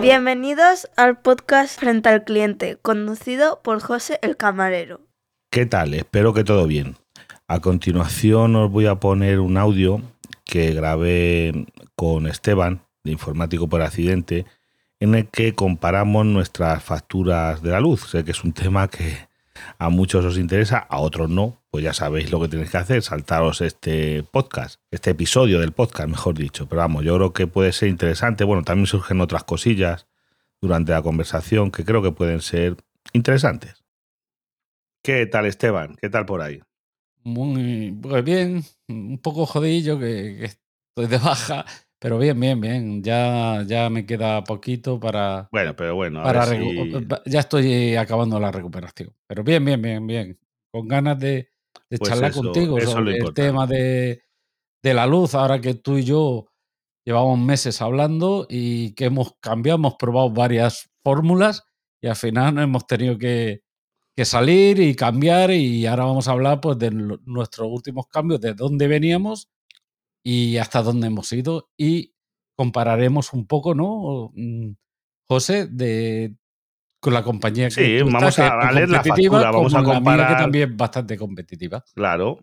[0.00, 5.00] Bienvenidos al podcast Frente al Cliente, conducido por José el Camarero.
[5.50, 5.94] ¿Qué tal?
[5.94, 6.96] Espero que todo bien.
[7.48, 10.00] A continuación os voy a poner un audio
[10.44, 14.46] que grabé con Esteban, de Informático por Accidente,
[15.00, 18.10] en el que comparamos nuestras facturas de la luz.
[18.10, 19.28] Sé que es un tema que
[19.78, 23.02] a muchos os interesa, a otros no, pues ya sabéis lo que tenéis que hacer,
[23.02, 26.66] saltaros este podcast, este episodio del podcast, mejor dicho.
[26.66, 28.44] Pero vamos, yo creo que puede ser interesante.
[28.44, 30.06] Bueno, también surgen otras cosillas
[30.60, 32.76] durante la conversación que creo que pueden ser
[33.12, 33.84] interesantes.
[35.02, 35.96] ¿Qué tal, Esteban?
[36.00, 36.60] ¿Qué tal por ahí?
[37.22, 41.64] Muy pues bien, un poco jodillo que, que estoy de baja,
[41.98, 43.02] pero bien, bien, bien.
[43.02, 45.48] Ya, ya me queda poquito para.
[45.52, 49.14] Bueno, pero bueno, a para ver recu- si- Ya estoy acabando la recuperación.
[49.26, 50.38] Pero bien, bien, bien, bien.
[50.70, 51.48] Con ganas de,
[51.88, 54.22] de Pues charlar eso- contigo eso sobre el tema de,
[54.82, 56.46] de la luz, ahora que tú y yo
[57.04, 61.62] llevamos meses hablando y que hemos cambiado, hemos probado varias fórmulas
[62.02, 63.62] y al final hemos tenido que,
[64.16, 68.54] que salir y cambiar y ahora vamos a hablar pues de nuestros últimos cambios, de
[68.54, 69.48] dónde veníamos
[70.28, 72.12] y hasta dónde hemos ido y
[72.56, 74.32] compararemos un poco, ¿no?
[74.34, 74.72] Mm,
[75.28, 76.34] José, de
[77.00, 79.72] con la compañía que Sí, tú vamos estás, a- que a leer la factura, vamos
[79.72, 81.84] a como la comparar- que también es bastante competitiva.
[81.94, 82.40] Claro.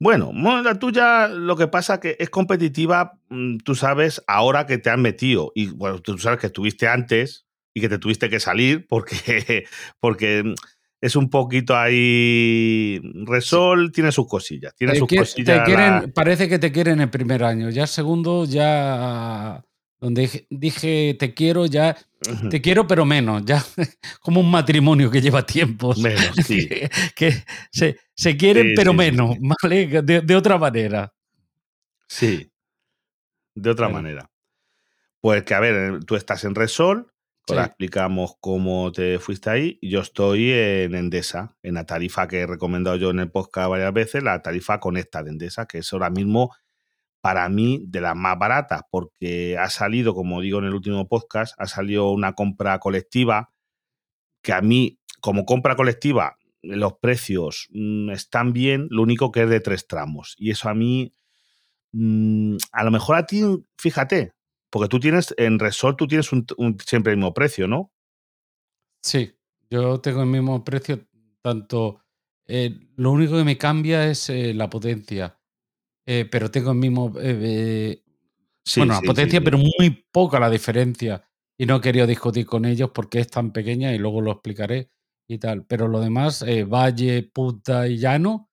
[0.00, 4.90] Bueno, la tuya lo que pasa que es competitiva, mm, tú sabes, ahora que te
[4.90, 5.52] han metido.
[5.54, 9.64] Y bueno, tú sabes que estuviste antes y que te tuviste que salir porque,
[10.00, 10.54] porque mm,
[11.00, 13.00] es un poquito ahí.
[13.26, 14.74] Resol tiene sus cosillas.
[14.74, 15.56] Tiene Te sus te cosillas.
[15.58, 17.70] la- quieren- Parece que te quieren el primer año.
[17.70, 19.64] Ya el segundo, ya
[19.98, 21.96] donde dije- te quiero, ya
[22.50, 23.44] te quiero, pero menos.
[23.44, 23.64] Ya
[24.20, 25.94] como un matrimonio que lleva tiempo.
[25.96, 26.68] Menos, sí.
[26.68, 29.36] que, que se, se quieren, Sí, pero sí, menos.
[29.62, 30.02] ¿vale?
[30.02, 31.12] De, de otra manera.
[32.08, 32.50] Sí.
[33.54, 34.02] De otra Bueno.
[34.02, 34.30] manera.
[35.20, 37.12] Pues que, a ver, tú estás en Resol,
[37.50, 39.78] ahora explicamos cómo te fuiste ahí.
[39.82, 43.92] Yo estoy en Endesa, en la tarifa que he recomendado yo en el podcast varias
[43.92, 46.54] veces, la tarifa Conecta de Endesa, que es ahora mismo
[47.20, 51.54] para mí de las más baratas, porque ha salido, como digo en el último podcast,
[51.58, 53.52] ha salido una compra colectiva
[54.42, 59.50] que a mí, como compra colectiva, los precios mm, están bien, lo único que es
[59.50, 60.34] de tres tramos.
[60.38, 61.14] Y eso a mí,
[61.92, 63.42] mm, a lo mejor a ti,
[63.78, 64.32] fíjate,
[64.70, 67.92] porque tú tienes, en Resort tú tienes un, un- siempre el mismo precio, ¿no?
[69.02, 69.32] Sí,
[69.70, 71.00] yo tengo el mismo precio,
[71.42, 72.00] tanto.
[72.46, 75.36] eh, lo único que me cambia es eh, la potencia.
[76.06, 77.12] eh, pero tengo el mismo.
[78.64, 81.24] Sí, bueno, sí, la potencia, sí, pero muy poca la diferencia.
[81.58, 84.90] Y no he querido discutir con ellos porque es tan pequeña y luego lo explicaré
[85.28, 85.64] y tal.
[85.66, 88.50] Pero lo demás, valle, punta y llano,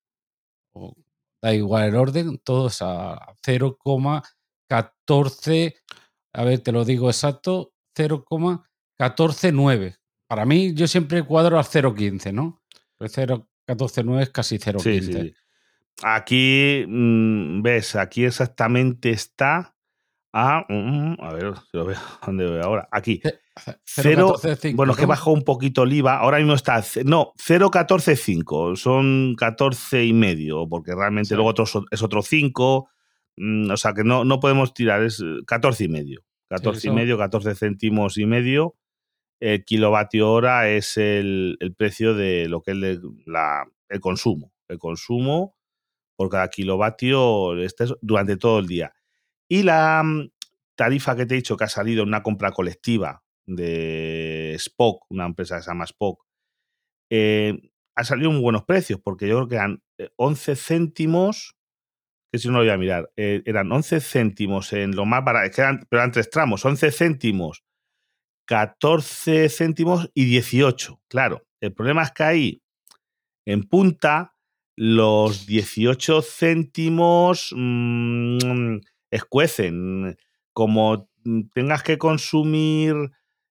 [1.42, 5.74] da igual el orden, todos a 0,14.
[6.34, 9.96] A ver, te lo digo exacto, 0,149.
[10.28, 12.62] Para mí, yo siempre cuadro a 0,15, ¿no?
[12.98, 14.80] Pues 0,149 es casi 0,15.
[14.82, 15.34] Sí, sí.
[16.02, 19.74] Aquí, mm, ves, aquí exactamente está
[20.32, 20.64] a.
[20.68, 22.88] mm, a ver, si lo veo, ¿dónde veo ahora?
[22.92, 23.20] Aquí.
[23.84, 26.18] Cero, 0,145, bueno, es que bajó un poquito el IVA.
[26.18, 26.84] Ahora mismo está.
[27.04, 28.76] No, 0,145.
[28.76, 31.34] Son 14 y medio, porque realmente Sí.
[31.34, 32.88] luego otro es otro 5.
[33.70, 36.24] O sea que no, no podemos tirar, es eh, 14 y medio.
[36.50, 38.76] 14 y medio, 14 céntimos y medio.
[39.40, 44.52] El kilovatio hora es el, el precio de lo que es la- el consumo.
[44.68, 45.54] El consumo
[46.16, 48.92] por cada kilovatio este es durante todo el día.
[49.48, 50.30] Y la mm,
[50.76, 55.26] tarifa que te he dicho que ha salido en una compra colectiva de Spock, una
[55.26, 56.24] empresa que se llama Spock,
[57.10, 57.58] eh,
[57.96, 61.56] ha salido en buenos precios, porque yo creo que eran eh, 11 céntimos,
[62.30, 65.56] que si no lo voy a mirar, eh, eran 11 céntimos en lo más barato,
[65.88, 67.64] pero eran tres tramos, 11 céntimos,
[68.46, 71.00] 14 céntimos y 18.
[71.08, 72.62] Claro, el problema es que ahí,
[73.44, 74.34] en punta,
[74.76, 78.76] los 18 céntimos mm,
[79.10, 80.16] escuecen.
[80.52, 81.08] Como
[81.52, 82.94] tengas que consumir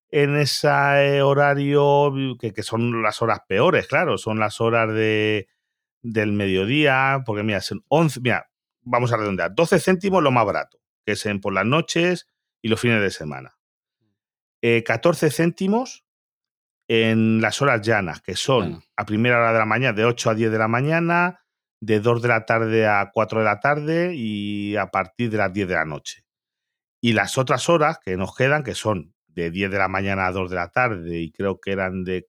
[0.10, 5.48] en ese horario, que, que son las horas peores, claro, son las horas de,
[6.02, 8.50] del mediodía, porque mira, son 11, mira,
[8.90, 12.28] vamos a redondear, 12 céntimos lo más barato, que es en por las noches
[12.62, 13.58] y los fines de semana.
[14.62, 16.06] Eh, 14 céntimos
[16.88, 18.84] en las horas llanas, que son Llana.
[18.96, 21.42] a primera hora de la mañana, de 8 a 10 de la mañana,
[21.82, 25.54] de 2 de la tarde a 4 de la tarde y a partir de las
[25.54, 26.24] 10 de la noche.
[27.02, 30.32] Y las otras horas que nos quedan, que son de 10 de la mañana a
[30.32, 32.28] 2 de la tarde y creo que eran de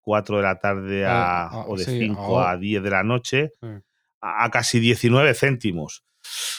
[0.00, 2.90] 4 de la tarde a, Ah, ah, o de sí, 5 ah, a 10 de
[2.90, 3.66] la noche, Sí.
[4.22, 6.04] A, casi 19 céntimos.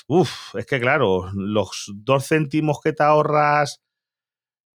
[0.07, 3.81] Uf, es que claro, los dos céntimos que te ahorras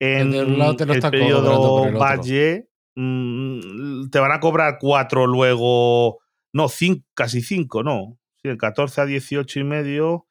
[0.00, 4.79] en lado te lo el está cobrando periodo el valle, mm, te van a cobrar
[4.81, 6.19] cuatro luego.
[6.53, 8.19] No, cinco, casi cinco, no.
[8.43, 10.27] Sí, el 14 a 18 y medio,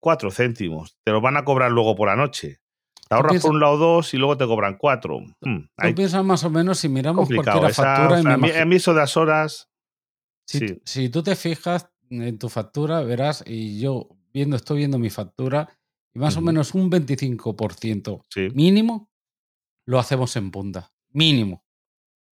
[0.00, 0.96] cuatro céntimos.
[1.04, 2.58] Te los van a cobrar luego por la noche.
[3.08, 5.20] Te ahorras piensas- por un lado dos y luego te cobran cuatro.
[5.42, 7.60] Mm, Tú piensas más o menos si miramos complicado.
[7.60, 9.68] cualquier Esa- factura y me a, mí, imagino- a mí eso de las horas.
[10.46, 10.82] Si, Sí.
[10.84, 11.88] si tú te fijas
[12.20, 15.68] en tu factura, verás, y yo viendo, estoy viendo mi factura,
[16.14, 18.48] y más o menos un 25% Sí.
[18.54, 19.10] mínimo
[19.86, 20.92] lo hacemos en punta.
[21.10, 21.64] Mínimo.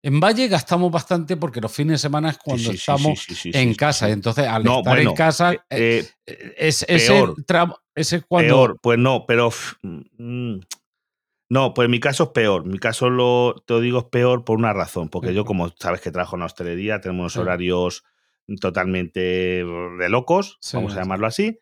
[0.03, 3.73] En Valle gastamos bastante porque los fines de semana es cuando sí, sí, estamos en
[3.73, 4.09] casa.
[4.09, 7.35] Entonces, al No, estar bueno, en casa, eh, eh, eh, es, ese peor.
[7.45, 8.47] tramo, ese cuando.
[8.55, 9.49] Peor, pues no, pero.
[9.81, 10.59] mm,
[11.49, 12.65] No, pues en mi caso es peor.
[12.65, 15.09] Mi caso lo, te lo digo es peor por una razón.
[15.09, 18.03] Porque yo, como sabes que trabajo en la hostelería, tenemos unos horarios
[18.59, 21.59] totalmente de locos, Sí, vamos a llamarlo así.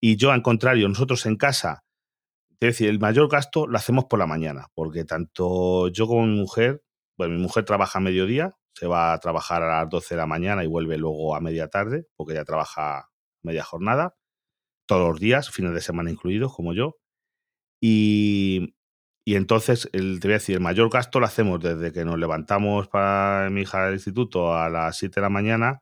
[0.00, 1.84] Y yo, al contrario, nosotros en casa,
[2.60, 4.68] es decir, el mayor gasto lo hacemos por la mañana.
[4.74, 6.82] Porque tanto yo como mi mujer,
[7.16, 10.26] bueno, mi mujer trabaja a mediodía, se va a trabajar a las 12 de la
[10.26, 13.10] mañana y vuelve luego a media tarde, porque ella trabaja
[13.42, 14.16] media jornada,
[14.86, 16.98] todos los días, fines de semana incluidos, como yo.
[17.80, 18.74] Y,
[19.24, 22.18] y entonces, el, te voy a decir, el mayor gasto lo hacemos desde que nos
[22.18, 25.81] levantamos para mi hija del instituto a las 7 de la mañana,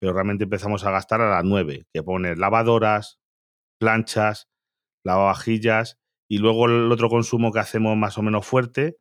[0.00, 3.18] pero realmente empezamos a gastar a las 9, que poner lavadoras,
[3.78, 4.48] planchas,
[5.04, 5.98] lavavajillas,
[6.28, 8.98] y luego el otro consumo que hacemos más o menos fuerte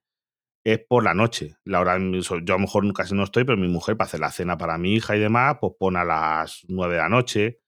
[0.66, 1.58] es por la noche.
[1.64, 4.32] La hora, yo a lo mejor casi no estoy, pero mi mujer para hacer la
[4.32, 7.60] cena para mi hija y demás, pues pone a las 9 de la noche,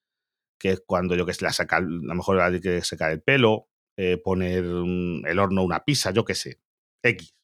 [0.59, 3.21] que es cuando yo que sé, la saca, a lo mejor hay que secar el
[3.21, 6.59] pelo, eh, poner el horno una pizza, yo qué sé,
[7.03, 7.35] X,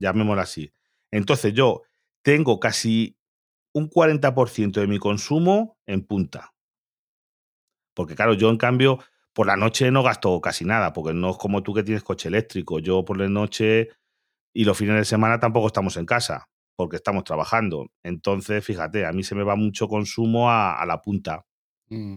[0.00, 0.72] llamémoslo así.
[1.10, 1.82] Entonces yo
[2.22, 3.18] tengo casi
[3.72, 6.52] un 40% de mi consumo en punta.
[7.94, 8.98] Porque claro, yo en cambio
[9.32, 12.28] por la noche no gasto casi nada, porque no es como tú que tienes coche
[12.28, 12.78] eléctrico.
[12.78, 13.90] Yo por la noche
[14.52, 17.86] y los fines de semana tampoco estamos en casa, porque estamos trabajando.
[18.02, 21.44] Entonces, fíjate, a mí se me va mucho consumo a, la punta.
[21.88, 22.16] Mm.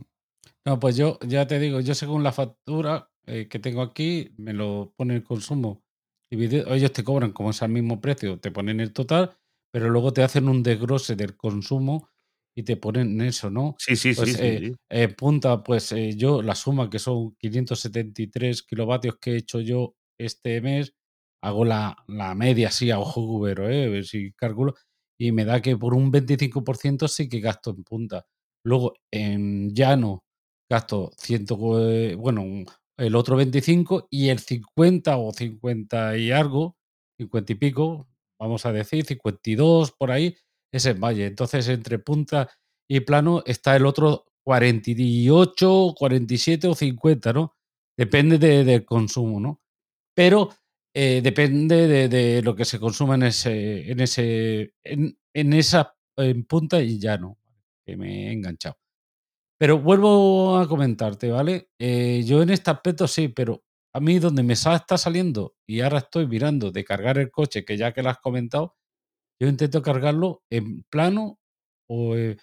[0.65, 4.53] No, pues yo ya te digo, yo según la factura eh, que tengo aquí, me
[4.53, 5.83] lo pone el consumo.
[6.29, 9.37] Ellos te cobran como es al mismo precio, te ponen el total,
[9.73, 12.09] pero luego te hacen un desglose del consumo
[12.55, 13.75] y te ponen eso, ¿no?
[13.77, 14.75] Sí, sí, Pues sí, sí, eh, sí.
[14.91, 19.95] eh, punta, pues eh, yo la suma que son 573 kilovatios que he hecho yo
[20.19, 20.93] este mes,
[21.43, 23.85] hago la, la media así a ojo cubero, ¿eh?
[23.85, 24.75] A ver si cálculo,
[25.19, 28.25] y me da que por un 25% sí que gasto en punta.
[28.65, 30.23] Luego en llano
[30.69, 31.45] gasto 100,
[31.89, 32.43] eh, bueno,
[32.97, 36.77] el otro 25 y el 50 o 50 y algo,
[37.19, 38.07] 50 y pico,
[38.43, 40.35] vamos a decir, 52 por ahí,
[40.71, 41.25] es en valle.
[41.27, 42.49] Entonces entre punta
[42.89, 47.55] y plano está el otro 48, 47 o 50, ¿no?
[47.97, 49.61] Depende de- del consumo, ¿no?
[50.15, 50.49] Pero
[50.95, 55.95] eh, depende de, de lo que se consuma en ese, en ese, en, en esa
[56.17, 57.39] en punta y llano,
[57.85, 58.77] que me he enganchado.
[59.59, 61.69] Pero vuelvo a comentarte, ¿vale?
[61.79, 63.63] Eh, yo en este aspecto sí, pero
[63.95, 67.77] a mí donde me está saliendo y ahora estoy mirando de cargar el coche, que
[67.77, 68.75] ya que lo has comentado,
[69.41, 71.39] yo intento cargarlo en plano
[71.89, 72.37] o, eh,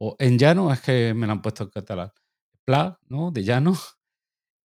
[0.00, 2.12] o en llano, es que me lo han puesto en catalán.
[2.66, 3.30] Pla, ¿no?
[3.30, 3.72] De llano.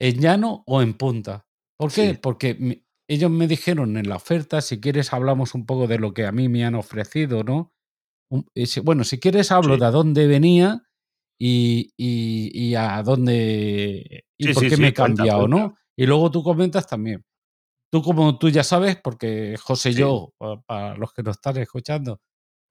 [0.03, 1.45] En llano o en punta.
[1.77, 2.11] ¿Por qué?
[2.13, 2.19] Sí.
[2.19, 6.11] Porque me- ellos me dijeron en la oferta, si quieres hablamos un poco de lo
[6.13, 7.71] que a mí me han ofrecido, ¿no?
[8.31, 9.79] Un- si- bueno, si quieres hablo Sí.
[9.81, 10.81] de a dónde venía
[11.39, 15.57] y, y- y a dónde y Sí, por qué me he cambiado, cuenta.
[15.57, 15.77] ¿no?
[15.97, 17.23] Y luego tú comentas también.
[17.91, 19.99] Tú como tú ya sabes, porque José y Sí.
[20.01, 22.19] yo, pa- para los que nos están escuchando,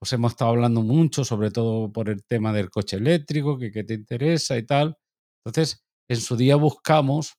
[0.00, 3.84] pues hemos estado hablando mucho, sobre todo por el tema del coche eléctrico, que, que
[3.84, 4.96] te interesa y tal.
[5.44, 7.34] Entonces, en su día buscamos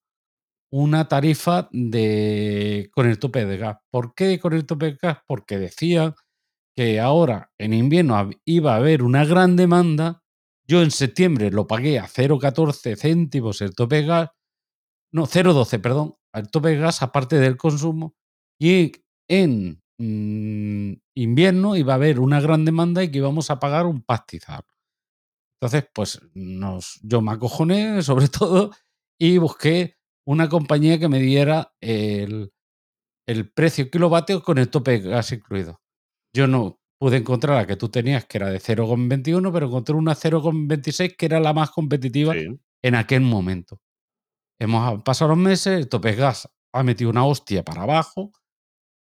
[0.73, 3.77] una tarifa de con el tope de gas.
[3.91, 5.19] ¿Por qué con el tope de gas?
[5.27, 6.13] Porque decían
[6.75, 10.23] que ahora en invierno iba a haber una gran demanda.
[10.67, 14.29] Yo en septiembre lo pagué a 0,14 céntimos el tope de gas.
[15.13, 18.15] No, 0,12, perdón, al tope de gas aparte del consumo.
[18.59, 18.91] Y
[19.29, 24.01] en mm, invierno iba a haber una gran demanda y que íbamos a pagar un
[24.03, 24.63] pastizal.
[25.61, 28.71] Entonces, pues nos, yo me acojoné sobre todo
[29.19, 32.51] y busqué una compañía que me diera el,
[33.27, 35.81] el precio kilovatio con el tope de gas incluido.
[36.35, 40.15] Yo no pude encontrar la que tú tenías, que era de 0,21, pero encontré una
[40.15, 42.59] 0,26 que era la más competitiva Sí.
[42.83, 43.79] en aquel momento.
[44.61, 48.31] Hemos pasado los meses, el tope de gas ha metido una hostia para abajo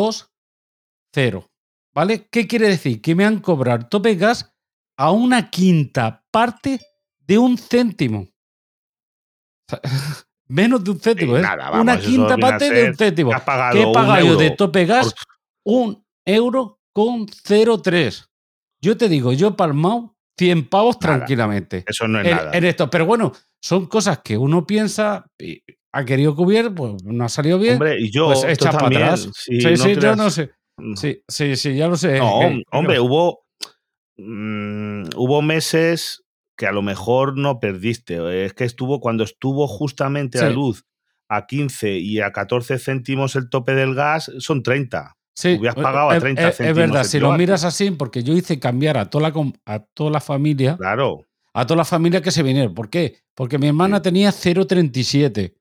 [0.09, 1.47] 0,00220.
[1.95, 2.27] ¿Vale?
[2.31, 3.01] ¿Qué quiere decir?
[3.01, 4.53] Que me han cobrado el tope gas
[4.99, 6.81] a una quinta parte
[7.21, 8.27] de un céntimo.
[10.49, 11.43] Menos de un céntimo, ¿eh?
[11.43, 13.31] nada, vamos, una quinta parte de un céntimo.
[13.31, 15.13] que has pagado ¿Qué he pagado yo de tope gas?
[15.15, 15.23] por-
[15.65, 18.29] un euro con 0,3.
[18.81, 21.17] Yo te digo, yo he palmado 100 pavos Nada.
[21.17, 22.51] tranquilamente Eso no es en, nada.
[22.53, 22.91] en esto.
[22.91, 25.63] Pero bueno, son cosas que uno piensa, y
[25.93, 27.75] ha querido cubrir, pues no ha salido bien.
[27.75, 29.29] Hombre, y yo pues echa para también, atrás.
[29.35, 30.51] si sí, no sí, yo no sé.
[30.97, 32.19] Sí, sí, sí, ya lo sé.
[32.19, 33.45] No, Eh, hombre, hubo,
[34.19, 36.23] mm, hubo meses
[36.57, 38.45] que a lo mejor no perdiste.
[38.45, 40.55] Es que estuvo cuando estuvo justamente la Sí.
[40.55, 40.85] luz
[41.29, 45.16] a 15 y a 14 céntimos el tope del gas, son 30.
[45.37, 48.33] Sí, hubieras pagado a es- 30 es- Es verdad, si lo miras así, porque yo
[48.33, 51.27] hice cambiar a toda la, a toda la familia, Claro.
[51.53, 52.75] a toda la familia que se vinieron.
[52.75, 53.19] ¿Por qué?
[53.35, 54.03] Porque mi hermana Sí.
[54.05, 55.55] tenía 0,37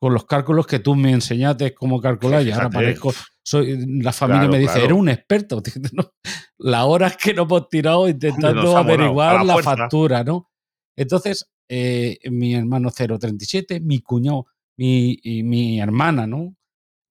[0.00, 3.14] con los cálculos que tú me enseñaste cómo calcular y ahora parezco,
[3.44, 4.84] soy, la familia Claro, me dice, claro.
[4.86, 5.62] eres un experto.
[5.92, 6.12] ¿no?
[6.58, 10.50] Las horas que nos hemos tirado intentando nos averiguar a la la, factura, ¿no?
[10.96, 16.56] Entonces, eh, mi hermano 0,37, mi cuñado mi, y mi hermana, ¿no?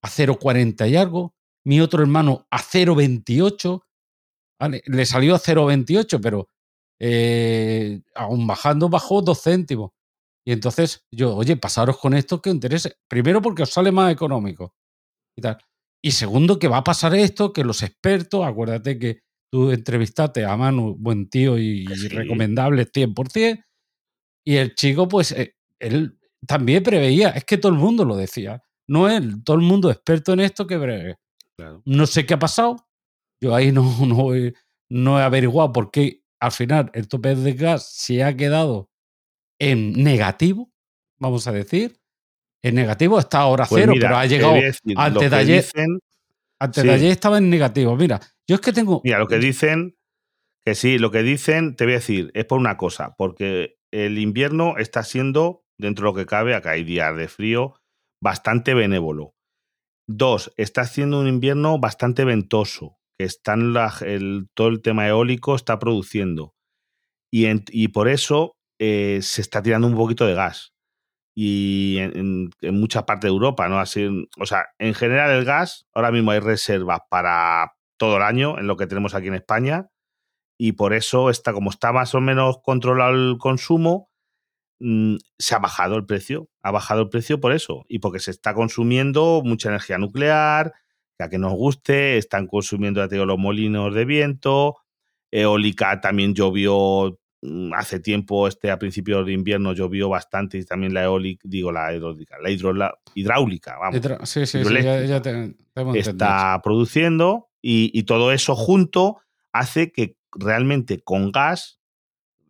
[0.04, 1.34] A 0,40 y algo,
[1.66, 3.82] mi otro hermano a 0,28,
[4.60, 4.82] ¿vale?
[4.86, 6.48] Le salió a 0,28, pero
[7.00, 9.92] eh, aún bajando bajó dos céntimos.
[10.46, 12.96] Y entonces yo, oye, pasaros con esto que os interese.
[13.08, 14.74] Primero porque os sale más económico.
[15.38, 15.58] Y, tal.
[16.04, 20.58] y segundo que va a pasar esto, que los expertos, acuérdate que tú entrevistaste a
[20.58, 22.08] Manu, buen tío y, sí.
[22.10, 23.64] recomendable 100%,
[24.46, 28.64] y el chico, pues, eh, él también preveía, es que todo el mundo lo decía,
[28.88, 31.18] no él, todo el mundo experto en esto que prevé.
[31.62, 31.82] Claro.
[31.86, 32.88] No sé qué ha pasado.
[33.42, 34.54] Yo ahí no, no, he,
[34.90, 38.90] no he averiguado por qué al final el tope de gas se ha quedado
[39.60, 40.72] en negativo,
[41.20, 42.00] vamos a decir.
[42.64, 44.54] En negativo está ahora Pues cero, mira, pero ha llegado.
[44.54, 46.00] decir, antes de ayer- dicen-
[46.60, 46.88] Antes sí.
[46.88, 47.96] de ayer estaba en negativo.
[47.96, 49.02] Mira, yo es que tengo.
[49.04, 49.98] Mira, lo que dicen,
[50.64, 54.20] que sí, lo que dicen, te voy a decir, es por una cosa, porque el
[54.20, 57.74] invierno está siendo, dentro de lo que cabe, acá hay días de frío,
[58.22, 59.34] bastante benévolo.
[60.08, 65.80] Dos, está haciendo un invierno bastante ventoso, que están el, todo el tema eólico está
[65.80, 66.54] produciendo.
[67.32, 70.74] Y, en- y por eso eh, se está tirando un poquito de gas.
[71.36, 73.80] Y en, en- en mucha parte de Europa, ¿no?
[73.80, 74.08] Así,
[74.40, 78.68] o sea, en general el gas, ahora mismo hay reservas para todo el año, en
[78.68, 79.90] lo que tenemos aquí en España,
[80.60, 84.11] y por eso está, como está más o menos controlado el consumo,
[84.82, 86.50] mm, se ha bajado el precio.
[86.62, 87.86] Ha bajado el precio por eso.
[87.88, 90.74] Y porque se está consumiendo mucha energía nuclear,
[91.20, 94.78] ya que nos guste, están consumiendo, ya te digo, los molinos de viento,
[95.32, 100.94] eólica también llovió mm, hace tiempo, este a principios de invierno llovió bastante y también
[100.94, 102.50] la eólica, digo la eólica, la
[103.16, 108.32] hidráulica, vamos Detrás- Sí, sí, sí, ya, ya te, te está produciendo y, y todo
[108.32, 109.18] eso junto
[109.54, 111.80] hace que realmente con gas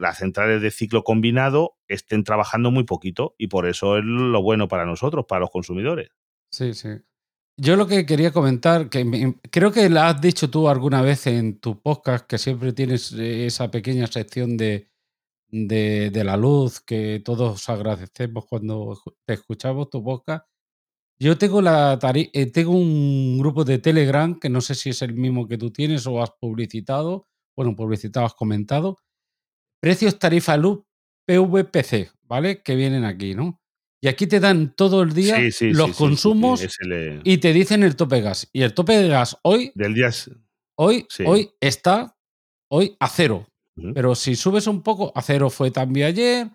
[0.01, 4.67] las centrales de ciclo combinado estén trabajando muy poquito y por eso es lo bueno
[4.67, 6.09] para nosotros, para los consumidores.
[6.51, 6.89] Sí, sí.
[7.55, 11.59] Yo lo que quería comentar, que creo que la has dicho tú alguna vez en
[11.59, 14.89] tu podcast, que siempre tienes eh, esa pequeña sección de,
[15.51, 20.47] de, la luz, que todos agradecemos cuando te escuchamos tu podcast.
[21.19, 25.13] Yo tengo, la eh, tengo un grupo de Telegram, que no sé si es el
[25.13, 28.97] mismo que tú tienes o has publicitado, bueno, publicitado, has comentado.
[29.81, 30.81] Precios tarifa luz
[31.27, 32.61] PVPC, ¿vale?
[32.61, 33.59] Que vienen aquí, ¿no?
[34.03, 37.37] Y aquí te dan todo el día Sí, sí, sí, los sí, consumos le- y
[37.37, 38.49] te dicen el tope de gas.
[38.51, 40.09] Y el tope de gas hoy, del día
[40.75, 42.15] hoy, hoy está
[42.71, 43.47] hoy a cero.
[43.93, 46.49] Pero si subes un poco, a cero fue también ayer.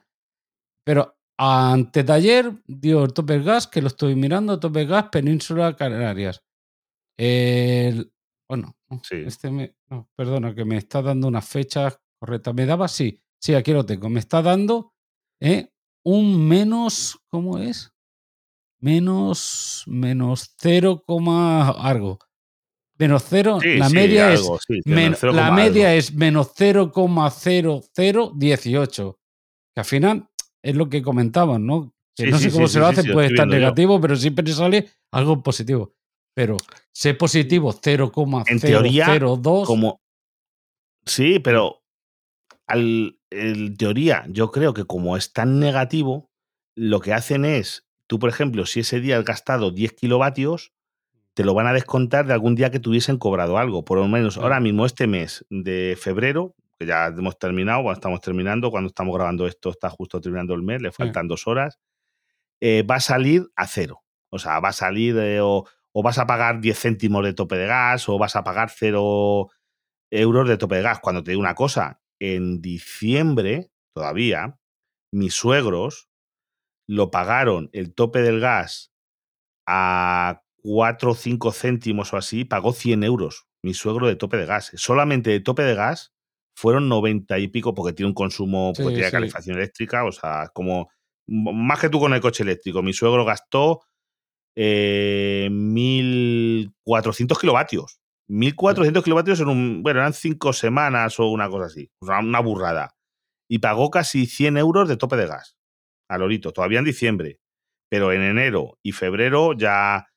[0.84, 4.86] Pero antes de ayer dio el tope de gas, que lo estoy mirando, tope de
[4.86, 6.42] gas, Península Canarias.
[7.18, 8.12] El,
[8.48, 8.76] bueno,
[9.10, 11.98] este me, no, perdona, que me está dando unas fechas
[12.54, 12.88] ¿Me daba?
[12.88, 14.08] Sí, sí, aquí lo tengo.
[14.08, 14.92] Me está dando
[15.40, 15.70] eh,
[16.04, 17.92] un menos, ¿cómo es?
[18.80, 22.18] Menos, menos 0, coma algo.
[22.98, 25.98] Menos 0, Sí, la sí, media es sí, Men- menos la media algo.
[25.98, 29.18] es menos 0,0018.
[29.74, 30.28] Que al final
[30.62, 31.92] es lo que comentaban, ¿no?
[32.14, 33.60] Que no sé cómo se lo hacen, puede estar viendo yo.
[33.60, 35.92] negativo, pero siempre sale algo positivo.
[36.34, 36.56] Pero
[36.92, 39.66] ser positivo 0,002.
[39.66, 40.00] como
[41.04, 41.82] sí pero
[42.66, 46.30] al en teoría yo creo que como es tan negativo
[46.76, 50.72] lo que hacen es, tú, por ejemplo, si ese día has gastado 10 kilovatios,
[51.34, 53.84] te lo van a descontar de algún día que tuviesen cobrado algo.
[53.84, 58.20] Por lo menos ahora mismo, este mes de febrero, que ya hemos terminado, bueno, estamos
[58.20, 61.78] terminando, cuando estamos grabando esto está justo terminando el mes, le faltan dos horas,
[62.60, 64.02] eh, va a salir a cero.
[64.30, 67.56] O sea, va a salir eh, o, o, vas a pagar 10 céntimos de tope
[67.56, 69.48] de gas o vas a pagar cero
[70.10, 71.00] euros de tope de gas.
[71.00, 74.58] Cuando te digo una cosa, en diciembre todavía,
[75.12, 76.08] mis suegros
[76.88, 78.92] lo pagaron el tope del gas
[79.66, 84.46] a 4 o 5 céntimos o así, pagó 100 euros mi suegro de tope de
[84.46, 84.70] gas.
[84.76, 86.14] Solamente de tope de gas
[86.56, 89.12] fueron 90 y pico porque tiene un consumo, porque Sí, tiene sí.
[89.12, 90.88] calefacción eléctrica, o sea, como
[91.26, 92.82] más que tú con el coche eléctrico.
[92.82, 93.82] Mi suegro gastó
[94.54, 97.98] eh, 1.400 kilovatios.
[98.28, 102.96] 1.400 kilovatios en un, bueno, eran cinco semanas o una cosa así, una burrada.
[103.48, 105.56] Y pagó casi 100 euros de tope de gas
[106.08, 107.40] a Lorito, todavía en diciembre.
[107.88, 110.08] Pero en enero y febrero ya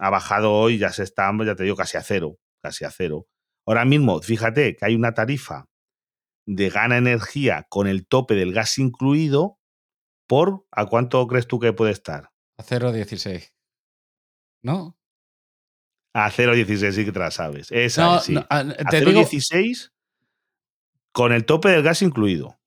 [0.00, 3.26] ha bajado hoy, ya se está, ya te digo, casi a cero, casi a cero.
[3.66, 5.66] Ahora mismo, fíjate que hay una tarifa
[6.46, 9.58] de gana energía con el tope del gas incluido
[10.26, 12.30] por, ¿a cuánto crees tú que puede estar?
[12.58, 13.52] A 0,16.
[14.62, 14.97] ¿No?
[16.14, 17.70] A 0,16 sí que te la sabes.
[17.70, 18.34] Esa No, es, sí.
[18.34, 19.92] no, a- a te digo, 0,16
[21.12, 22.58] con el tope del gas incluido.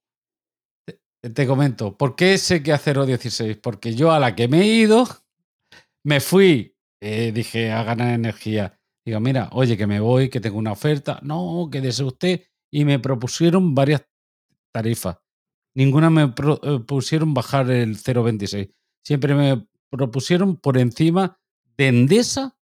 [1.21, 3.59] te comento, ¿por qué sé que a 0,16?
[3.61, 5.07] Porque yo a la que me he ido,
[6.03, 8.79] me fui, eh, dije a ganar energía.
[9.05, 11.19] Digo, mira, oye, que me voy, que tengo una oferta.
[11.21, 12.41] No, que desee usted.
[12.71, 14.03] Y me propusieron varias
[14.73, 15.17] tarifas.
[15.75, 18.71] Ninguna me propusieron bajar el 0,26.
[19.05, 21.39] Siempre me propusieron por encima
[21.77, 22.57] de Endesa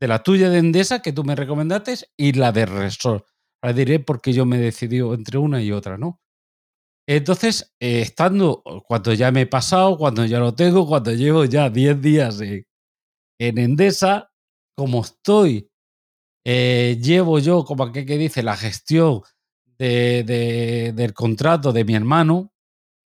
[0.00, 3.26] de la tuya de Endesa que tú me recomendaste y la de Resort.
[3.62, 6.20] Ahora diré porque yo me he decidido entre una y otra, ¿no?
[7.08, 11.70] Entonces, eh, estando, cuando ya me he pasado, cuando ya lo tengo, cuando llevo ya
[11.70, 12.66] 10 días en,
[13.38, 14.30] en Endesa,
[14.76, 15.70] como estoy,
[16.44, 19.22] eh, llevo yo, como aquel que dice, la gestión
[19.78, 22.52] de, del contrato de mi hermano,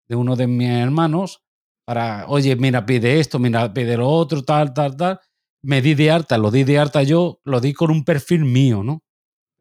[0.09, 1.43] de uno de mis hermanos,
[1.87, 5.21] para, oye, mira, pide esto, mira, pide lo otro, tal, tal, tal.
[5.63, 8.83] Me di de alta, lo di de alta yo, lo di con un perfil mío,
[8.83, 9.03] ¿no?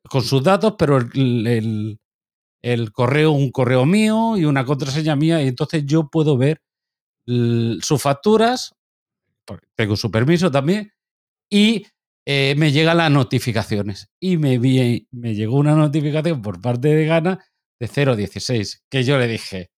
[0.10, 2.00] Con sus datos, pero el, el,
[2.62, 6.62] el correo, un correo mío y una contraseña mía, y entonces yo puedo ver
[7.26, 8.76] sus facturas,
[9.76, 10.92] tengo su permiso también,
[11.50, 11.86] y
[12.26, 14.10] eh, me llegan las notificaciones.
[14.20, 17.46] Y me, vi, me llegó una notificación por parte de Gana
[17.80, 19.70] de 016, que yo le dije,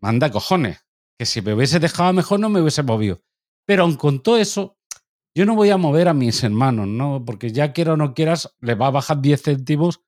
[0.00, 0.84] manda cojones,
[1.18, 3.22] que si me hubiese dejado mejor no me hubiese movido.
[3.66, 4.75] Pero aun con todo eso,
[5.36, 7.22] yo no voy a mover a mis hermanos, ¿no?
[7.24, 10.00] Porque ya quiera o no quieras, le va a bajar 10 céntimos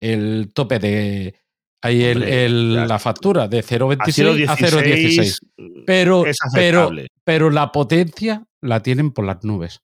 [0.00, 1.38] el tope de...
[1.82, 5.38] Ahí el, el- la factura de A 0,26 a 0,16.
[5.58, 6.90] 0,16 Pero, pero,
[7.22, 9.82] pero la potencia la tienen por las nubes.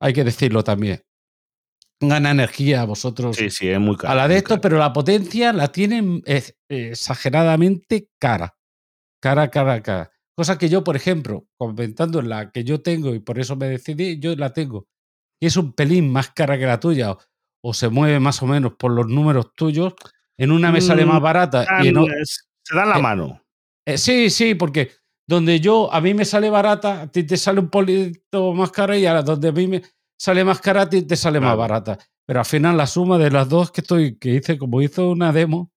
[0.00, 1.00] Hay que decirlo también.
[2.00, 4.12] Gana energía a vosotros Sí, sí, es muy caro.
[4.12, 4.60] a la de esto, caro.
[4.60, 6.22] pero la potencia la tienen
[6.68, 8.56] exageradamente cara.
[9.22, 10.10] Cara, cara, cara.
[10.38, 13.66] Cosa que yo, por ejemplo, comentando en la que yo tengo y por eso me
[13.66, 14.86] decidí, yo la tengo.
[15.40, 17.18] Y es un pelín más cara que la tuya o,
[17.60, 19.94] o se mueve más o menos por los números tuyos.
[20.36, 21.96] En una me sale más Mm, barata y en
[22.62, 23.42] se dan la eh, mano.
[23.84, 24.92] eh, sí, sí, porque
[25.26, 28.96] donde yo, a mí me sale barata, a ti te sale un poquito más cara
[28.96, 29.82] y a donde a mí me
[30.16, 31.98] sale más cara, a ti te sale más barata.
[32.24, 35.32] Pero al final la suma de las dos que estoy, que hice, como hizo una
[35.32, 35.72] demo,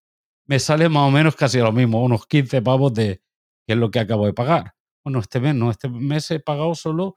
[0.45, 3.23] me sale más o menos casi lo mismo, unos 15 pavos de
[3.71, 4.73] es lo que acabo de pagar.
[5.03, 7.15] Bueno, este mes no, este mes he pagado solo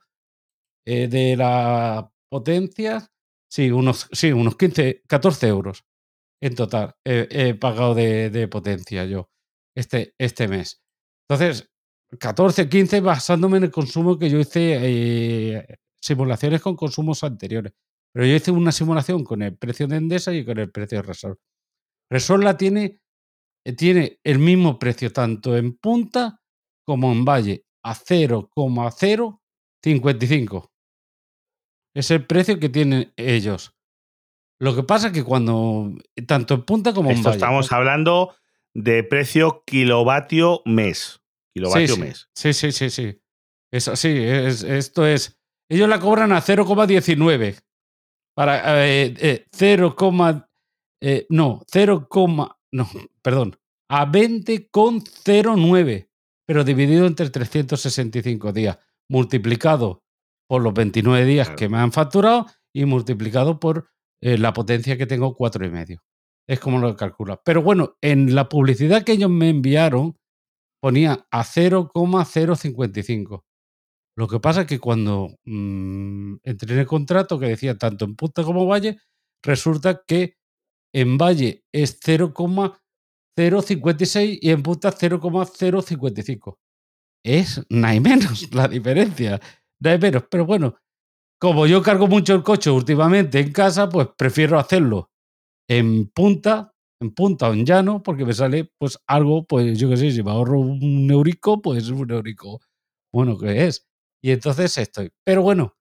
[0.85, 3.07] eh, de la potencia,
[3.49, 5.85] sí, unos, sí, unos 15, 14 euros
[6.41, 9.29] en total he, pagado de, de potencia yo
[9.75, 10.81] este, este mes.
[11.27, 11.69] Entonces,
[12.19, 17.73] 14, 15 basándome en el consumo que yo hice, eh, simulaciones con consumos anteriores.
[18.13, 21.01] Pero yo hice una simulación con el precio de Endesa y con el precio de
[21.03, 21.39] Resort.
[22.09, 23.01] Resort la tiene,
[23.77, 26.41] tiene el mismo precio tanto en punta
[26.85, 30.71] como en valle, a 0,055.
[31.93, 33.73] Es el precio que tienen ellos.
[34.59, 35.93] Lo que pasa es que cuando,
[36.27, 37.37] tanto en punta como en Esto valle.
[37.37, 38.35] estamos hablando
[38.73, 41.21] de precio kilovatio mes.
[41.53, 42.01] Kilovatio sí.
[42.01, 42.29] mes.
[42.35, 43.21] Sí, sí, sí, sí.
[43.71, 45.37] Es así, es, esto es.
[45.69, 47.61] Ellos la cobran a 0,19.
[48.35, 49.95] Para eh, eh, 0,
[51.01, 52.07] eh, no, 0,
[52.71, 52.89] no,
[53.21, 53.57] perdón,
[53.89, 56.09] a 20,09,
[56.47, 58.77] pero dividido entre 365 días,
[59.09, 60.03] multiplicado
[60.47, 61.57] por los 29 días Claro.
[61.57, 63.89] que me han facturado y multiplicado por
[64.21, 66.01] eh, la potencia que tengo, cuatro y medio.
[66.47, 67.41] Es como lo calcula.
[67.43, 70.15] Pero bueno, en la publicidad que ellos me enviaron,
[70.81, 73.43] ponía a 0,055.
[74.17, 78.15] Lo que pasa es que cuando mm, entré en el contrato que decía tanto en
[78.15, 78.97] punta como valle,
[79.43, 80.35] resulta que
[80.93, 81.99] en valle es
[83.37, 86.59] 0,056 y en punta 0,055.
[87.23, 89.39] Es nada menos la diferencia.
[89.81, 90.23] Nada menos.
[90.29, 90.75] Pero bueno,
[91.39, 95.11] como yo cargo mucho el coche últimamente en casa, pues prefiero hacerlo
[95.69, 99.97] en punta, en punta o en llano, porque me sale pues algo, pues yo qué
[99.97, 102.61] sé, si me ahorro un eurico, pues un eurico
[103.13, 103.87] bueno que es.
[104.23, 105.11] Y entonces estoy.
[105.25, 105.75] Pero bueno,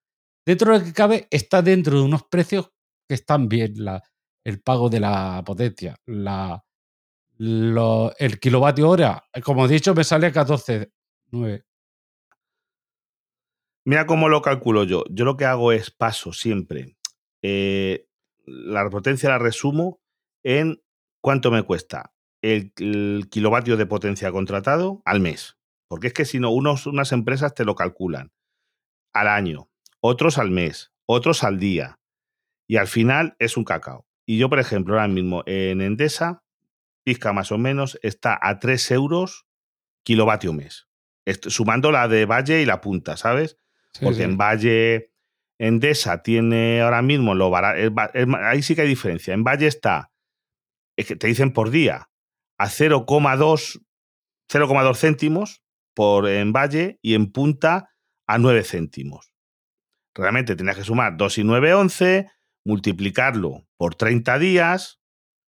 [0.46, 2.70] dentro de lo que cabe, está dentro de unos precios
[3.08, 3.74] que están bien.
[3.84, 4.02] La,
[4.46, 6.62] el pago de la potencia, la,
[7.38, 11.64] el kilovatio hora, como he dicho, me sale a 14,9.
[13.86, 15.04] Mira cómo lo calculo yo.
[15.10, 16.96] Yo lo que hago es paso siempre.
[17.42, 18.06] Eh,
[18.46, 20.00] la potencia la resumo
[20.42, 20.82] en
[21.20, 25.58] cuánto me cuesta el, el, kilovatio de potencia contratado al mes.
[25.88, 28.32] Porque es que si no, unos, unas empresas te lo calculan
[29.12, 29.70] al año,
[30.00, 32.00] otros al mes, otros al día.
[32.66, 34.06] Y al final es un cacao.
[34.26, 36.43] Y yo, por ejemplo, ahora mismo en Endesa,
[37.04, 39.46] Pizca más o menos, está a 3 euros
[40.04, 40.88] kilovatio mes.
[41.46, 43.58] Sumando la de Valle y la punta, ¿sabes?
[43.92, 44.22] Sí, Porque sí.
[44.24, 45.12] en Valle,
[45.58, 47.78] Endesa tiene ahora mismo lo barato.
[48.42, 49.32] Ahí sí que hay diferencia.
[49.32, 50.12] En Valle está,
[50.96, 52.10] es que te dicen por día,
[52.58, 53.84] a 0,2
[54.50, 55.64] 0,2 céntimos
[55.94, 57.90] por en Valle y en punta
[58.26, 59.34] a 9 céntimos.
[60.14, 62.30] Realmente tenías que sumar 2 y 9, 11,
[62.64, 65.00] multiplicarlo por 30 días,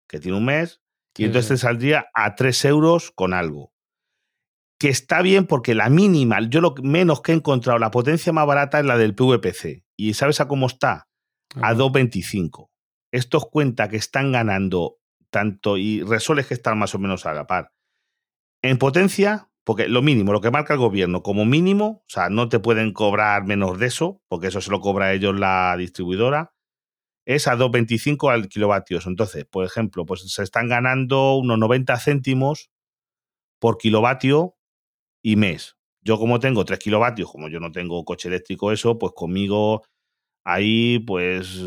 [0.08, 0.82] que tiene un mes,
[1.20, 3.74] y entonces te saldría a 3 euros con algo.
[4.80, 8.48] Que está bien porque la mínima, yo lo menos que he encontrado, la potencia más
[8.48, 9.84] barata es la del PVPC.
[9.98, 11.10] ¿Y sabes a cómo está?
[11.56, 12.70] A 2,25.
[13.12, 17.46] Estos cuenta que están ganando tanto y resoles que están más o menos a la
[17.46, 17.74] par.
[18.62, 22.48] En potencia, porque lo mínimo, lo que marca el gobierno como mínimo, o sea, no
[22.48, 26.54] te pueden cobrar menos de eso, porque eso se lo cobra a ellos la distribuidora,
[27.30, 29.06] es a 2,25 al kilovatios.
[29.06, 32.72] Entonces, por ejemplo, pues se están ganando unos 90 céntimos
[33.60, 34.56] por kilovatio
[35.24, 35.78] y mes.
[36.02, 39.84] Yo como tengo 3 kilovatios, como yo no tengo coche eléctrico eso, pues conmigo
[40.44, 41.62] ahí pues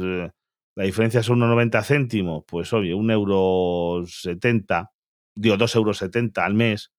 [0.75, 4.91] la diferencia son unos 90 céntimos, pues obvio, un euro 70,
[5.37, 6.91] digo 2 euros 70 al mes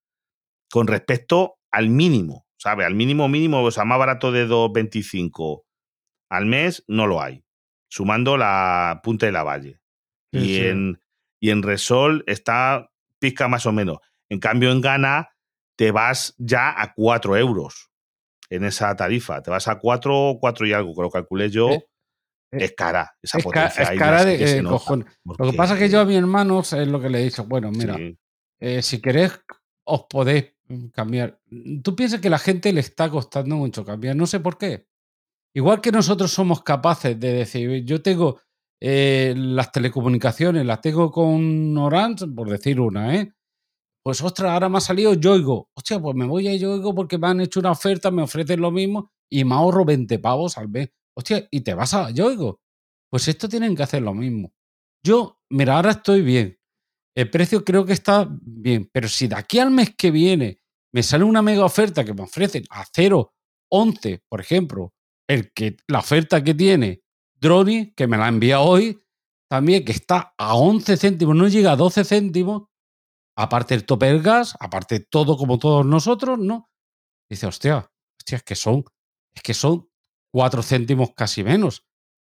[0.71, 2.86] con respecto al mínimo, ¿sabe?
[2.86, 5.63] Al mínimo mínimo, o sea, más barato de 2,25
[6.30, 7.43] al mes no lo hay,
[7.94, 9.80] sumando la punta de la valle.
[10.32, 10.66] Sí, y, sí.
[10.66, 11.00] En,
[11.40, 14.00] y en Resol está pizca más o menos.
[14.30, 15.30] En cambio, en Ghana
[15.76, 17.92] te vas ya a 4 euros
[18.50, 19.44] en esa tarifa.
[19.44, 21.70] Te vas a 4, 4 y algo, que lo calculé yo.
[21.70, 21.86] Eh,
[22.52, 23.86] es cara esa es potencia.
[23.86, 25.08] Ca es cara de eh, cojones.
[25.24, 27.46] Lo que pasa es que yo a mi hermano es lo que le he dicho.
[27.46, 28.18] Bueno, mira, sí.
[28.60, 29.40] eh, si querés,
[29.84, 30.52] os podéis
[30.94, 31.40] cambiar.
[31.84, 34.16] Tú piensas que la gente le está costando mucho cambiar.
[34.16, 34.88] No sé por qué.
[35.56, 38.39] Igual que nosotros somos capaces de decir, yo tengo
[38.82, 43.34] eh, las telecomunicaciones, las tengo con Orange, por decir una, ¿eh?
[44.04, 45.70] Pues ostras, ahora me ha salido Yoigo.
[45.76, 48.72] Hostia, pues me voy a Yoigo porque me han hecho una oferta, me ofrecen lo
[48.72, 50.89] mismo y me ahorro 20 pavos al mes.
[51.16, 52.60] Hostia, y te vas a Yoigo.
[53.10, 54.54] Pues esto tienen que hacer lo mismo.
[55.06, 56.60] Yo, mira, ahora estoy bien.
[57.16, 60.60] El precio creo que está bien, pero si de aquí al mes que viene
[60.94, 64.94] me sale una mega oferta que me ofrecen a 0,11, por ejemplo,
[65.28, 67.04] el que, la oferta que tiene
[67.40, 69.00] Droni, que me la envía hoy,
[69.50, 72.64] también que está a 11 céntimos, no llega a 12 céntimos,
[73.38, 76.70] aparte el tope del gas, aparte todo como todos nosotros, ¿no?
[77.30, 78.84] Dice, hostia, hostia, es que son,
[79.36, 79.90] es que son
[80.34, 81.86] 4 céntimos casi menos,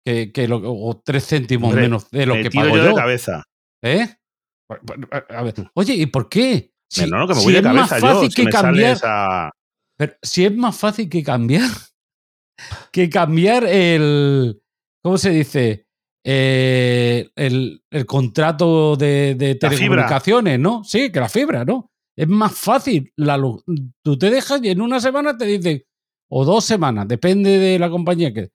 [0.05, 2.77] que, que lo, o 3 céntimos Hombre, menos de lo que pago yo.
[2.77, 2.89] yo.
[2.89, 3.45] de cabeza.
[3.83, 4.09] ¿Eh?
[5.31, 6.73] A ver, oye, ¿y por qué?
[6.91, 8.49] Si, no, no, que me voy si de cabeza es más fácil yo, que si
[8.49, 8.93] cambiar.
[8.93, 9.51] Esa...
[9.97, 11.71] Pero si es más fácil que cambiar.
[12.93, 14.61] Que cambiar el.
[15.03, 15.87] ¿Cómo se dice?
[16.25, 20.83] Eh, el, el, contrato de, de telecomunicaciones, ¿no?
[20.83, 21.93] Sí, que la fibra, ¿no?
[22.17, 23.63] Es más fácil la luz.
[24.03, 25.85] Tú te dejas y en una semana te dicen,
[26.29, 28.51] o dos semanas, depende de la compañía que.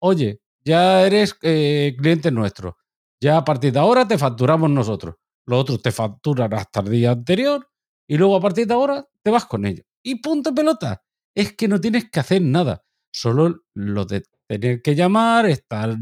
[0.00, 2.78] Oye, ya eres eh, cliente nuestro.
[3.20, 5.16] Ya a partir de ahora te facturamos nosotros.
[5.46, 7.68] Los otros te facturan hasta el día anterior
[8.08, 9.84] y luego a partir de ahora te vas con ellos.
[10.02, 11.02] Y punto pelota.
[11.34, 12.82] Es que no tienes que hacer nada.
[13.12, 15.96] Solo lo de tener que llamar, estar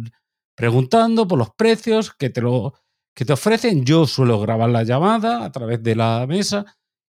[0.56, 2.74] preguntando por los precios que te, lo,
[3.14, 3.84] que te ofrecen.
[3.84, 6.64] Yo suelo grabar la llamada a través de la mesa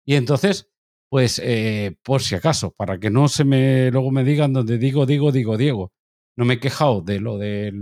[0.04, 0.70] y entonces,
[1.10, 5.06] pues eh, por si acaso, para que no se me luego me digan donde digo,
[5.06, 5.92] digo, digo, Diego.
[6.36, 7.72] No me he quejado de lo de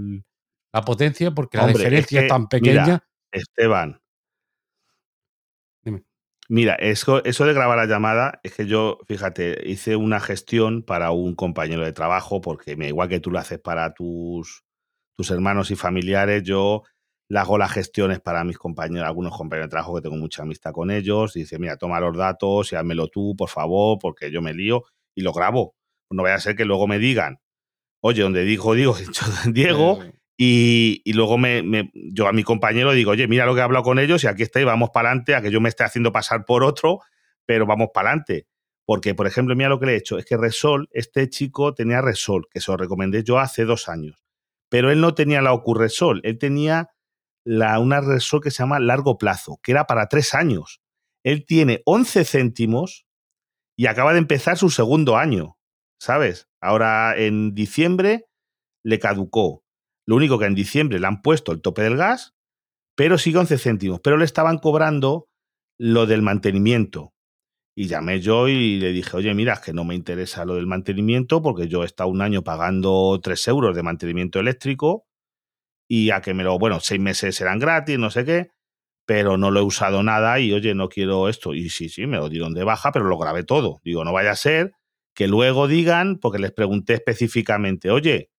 [0.72, 2.84] la potencia porque Hombre, la diferencia es, que, es tan pequeña.
[2.84, 4.00] Mira, Esteban.
[6.48, 11.10] Mira, eso, eso de grabar la llamada es que yo, fíjate, hice una gestión para
[11.10, 14.64] un compañero de trabajo, porque me, igual que tú lo haces para tus,
[15.16, 16.82] tus hermanos y familiares, yo
[17.28, 20.72] le hago las gestiones para mis compañeros, algunos compañeros de trabajo que tengo mucha amistad
[20.72, 21.34] con ellos.
[21.36, 24.84] Y dice, mira, toma los datos y házmelo tú, por favor, porque yo me lío
[25.14, 25.74] y lo grabo.
[26.10, 27.40] No vaya a ser que luego me digan,
[28.00, 28.94] oye, donde dijo digo,
[29.50, 29.98] Diego,
[30.36, 33.98] y, luego me, yo a mi compañero digo, oye, mira lo que he hablado con
[33.98, 36.44] ellos y aquí está y vamos para adelante, a que yo me esté haciendo pasar
[36.44, 37.00] por otro,
[37.46, 38.48] pero vamos para adelante.
[38.84, 42.02] Porque, por ejemplo, mira lo que le he hecho, es que Resol, este chico tenía
[42.02, 44.24] Resol, que se lo recomendé yo hace dos años,
[44.68, 46.90] pero él no tenía la Ocurresol, él tenía
[47.44, 50.82] la, una Resol que se llama largo plazo, que era para tres años.
[51.22, 53.06] Él tiene 11 céntimos
[53.76, 55.56] y acaba de empezar su segundo año,
[55.98, 56.48] ¿sabes?
[56.60, 58.26] Ahora en diciembre
[58.82, 59.63] le caducó
[60.06, 62.34] lo único que en diciembre le han puesto el tope del gas,
[62.96, 64.00] pero sigue 11 céntimos.
[64.02, 65.28] Pero le estaban cobrando
[65.78, 67.12] lo del mantenimiento.
[67.76, 70.66] Y llamé yo y le dije, oye, mira, es que no me interesa lo del
[70.66, 75.06] mantenimiento porque yo he estado un año pagando 3 euros de mantenimiento eléctrico
[75.88, 78.50] y a que me lo, bueno, seis meses eran gratis, no sé qué,
[79.06, 81.54] pero no lo he usado nada y oye, no quiero esto.
[81.54, 83.80] Y sí, sí, me lo dieron de baja, pero lo grabé todo.
[83.84, 84.72] Digo, no vaya a ser
[85.14, 88.30] que luego digan, porque les pregunté específicamente, oye,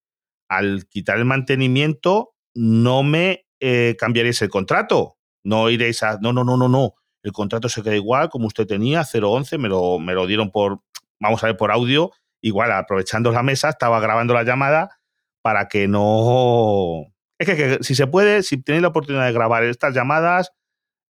[0.48, 5.16] al quitar el mantenimiento, no me eh, cambiaréis el contrato.
[5.44, 6.18] No iréis a.
[6.20, 6.94] No, no, no, no, no.
[7.22, 10.80] El contrato se queda igual, como usted tenía, 011, me lo, me lo dieron por.
[11.20, 12.10] Vamos a ver, por audio.
[12.40, 14.98] Igual, aprovechando la mesa, estaba grabando la llamada
[15.42, 17.04] para que no.
[17.38, 20.52] Es que, que si se puede, si tenéis la oportunidad de grabar estas llamadas,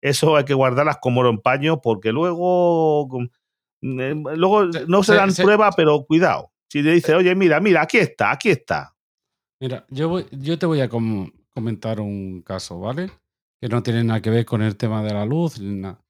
[0.00, 3.08] eso hay que guardarlas como oro en paño, porque luego.
[3.82, 6.52] Eh, luego no se, dan prueba, pero cuidado.
[6.68, 8.95] Si le dice, oye, mira, mira, aquí está, aquí está.
[9.66, 13.10] Mira, yo, te voy a com comentar un caso, ¿vale?
[13.60, 16.04] Que no tiene nada que ver con el tema de la luz, nada.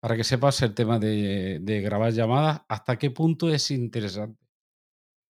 [0.00, 4.44] Para que sepas el tema de, de grabar llamadas, hasta qué punto es interesante.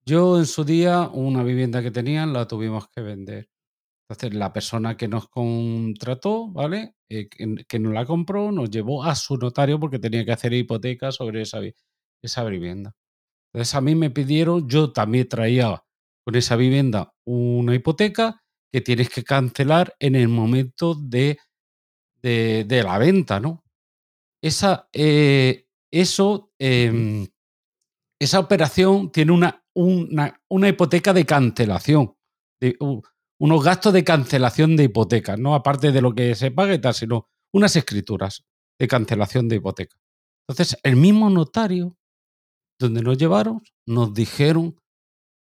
[0.07, 3.47] Yo en su día, una vivienda que tenían, la tuvimos que vender.
[4.09, 6.95] Entonces, la persona que nos contrató, ¿vale?
[7.09, 10.51] Eh, que, que, nos la compró, nos llevó a su notario porque tenía que hacer
[10.53, 11.59] hipoteca sobre esa,
[12.23, 12.95] esa vivienda.
[13.53, 15.83] Entonces, a mí me pidieron, yo también traía
[16.25, 21.37] con esa vivienda una hipoteca que tienes que cancelar en el momento de,
[22.21, 23.63] de, de la venta, ¿no?
[24.41, 27.27] Esa, eh, eso, eh,
[28.19, 32.15] esa operación tiene una, una, una, hipoteca de cancelación,
[32.61, 33.01] de, uh,
[33.39, 36.93] unos gastos de cancelación de hipoteca, no aparte de lo que se paga y tal,
[36.93, 38.45] sino unas escrituras
[38.79, 39.97] de cancelación de hipoteca.
[40.47, 41.97] Entonces, el mismo notario
[42.79, 44.79] donde nos llevaron, nos dijeron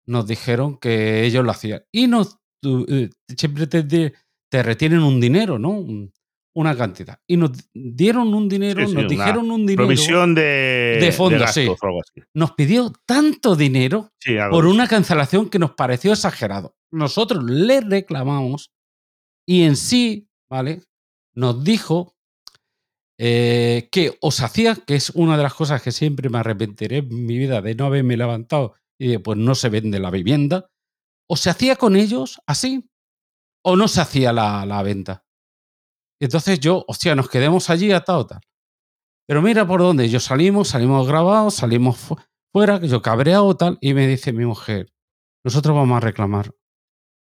[0.06, 1.82] nos dijeron que ellos lo hacían.
[1.92, 5.84] Y nos, eh, siempre te, te, retienen un dinero, ¿no?
[6.54, 7.18] Una cantidad.
[7.26, 9.86] Y nos dieron un dinero, sí, sí, nos dijeron un dinero.
[9.86, 11.78] Provisión de, de fondo, de gastos,
[12.14, 12.22] sí.
[12.34, 14.10] Nos pidió tanto dinero
[14.50, 16.76] por una cancelación que nos pareció exagerado.
[16.90, 18.70] Nosotros le reclamamos
[19.46, 20.82] y en sí, ¿vale?
[21.34, 22.14] Nos dijo
[23.18, 27.26] eh, que os hacía, que es una de las cosas que siempre me arrepentiré en
[27.26, 30.70] mi vida de no haberme levantado y pues no se vende la vivienda.
[31.28, 32.88] O se hacía con ellos así,
[33.64, 35.24] o no se hacía la, la venta.
[36.20, 38.40] Entonces yo, hostia, nos quedemos allí atados tal.
[39.26, 42.16] Pero mira por dónde, yo salimos, salimos grabados, salimos fu
[42.52, 44.92] fuera, yo cabreado tal, y me dice mi mujer,
[45.42, 46.54] nosotros vamos a reclamar.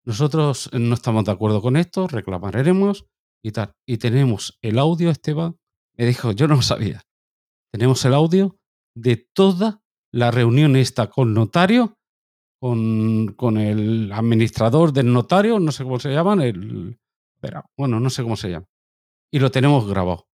[0.05, 3.05] Nosotros no estamos de acuerdo con esto, reclamaremos
[3.43, 3.73] y tal.
[3.87, 5.57] Y tenemos el audio, Esteban,
[5.95, 7.03] me dijo, yo no lo sabía.
[7.71, 8.57] Tenemos el audio
[8.95, 11.97] de toda la reunión está con notario,
[12.59, 16.99] con, con, el administrador del notario, no sé cómo se llaman, el,
[17.77, 18.67] bueno, no sé cómo se llama.
[19.31, 20.27] Y lo tenemos grabado.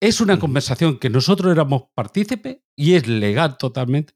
[0.00, 4.14] Es una conversación que nosotros éramos partícipes y es legal totalmente.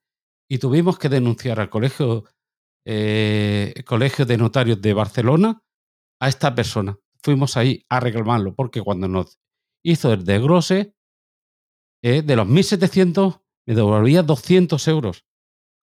[0.49, 2.25] Y tuvimos que denunciar al colegio,
[2.85, 5.63] eh, colegio de Notarios de Barcelona
[6.21, 6.99] a esta persona.
[7.23, 9.39] Fuimos ahí a reclamarlo porque cuando nos
[9.85, 10.95] hizo el desglose
[12.03, 15.25] eh, de los 1.700 me devolvía 200 euros.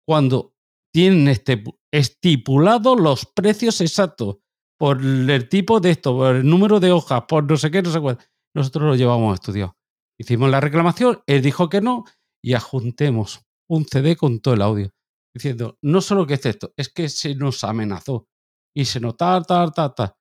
[0.08, 0.54] Cuando
[0.94, 4.38] tienen este, estipulados los precios exactos
[4.80, 7.92] por el tipo de esto, por el número de hojas, por no sé qué, no
[7.92, 8.18] sé cuál.
[8.56, 9.74] Nosotros lo llevamos a estudiar.
[10.20, 12.06] Hicimos la reclamación, él dijo que no
[12.44, 14.90] y adjuntemos un CD con todo el audio.
[15.34, 18.28] Diciendo, no solo que es esto, es que se nos amenazó
[18.76, 20.16] y se nos tal, tal, tal, tal.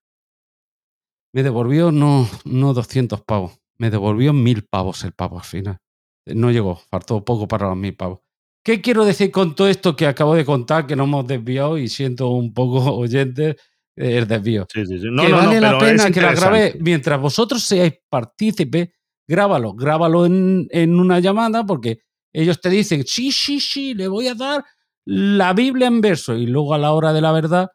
[1.32, 5.78] Me devolvió no, no 200 pavos, me devolvió mil pavos el pavo al final.
[6.26, 8.20] No llegó, faltó poco para los mil pavos.
[8.64, 11.88] ¿Qué quiero decir con todo esto que acabo de contar, que no hemos desviado y
[11.88, 13.56] siento un poco oyente
[13.94, 14.66] el desvío?
[14.72, 15.06] Sí, sí, sí.
[15.10, 18.88] No, que no, vale no, la pena que la grabe mientras vosotros seáis partícipes
[19.28, 22.00] grábalo, grábalo en, en una llamada porque
[22.32, 24.64] ellos te dicen, sí, sí, sí, le voy a dar
[25.04, 27.70] la Biblia en verso y luego a la hora de la verdad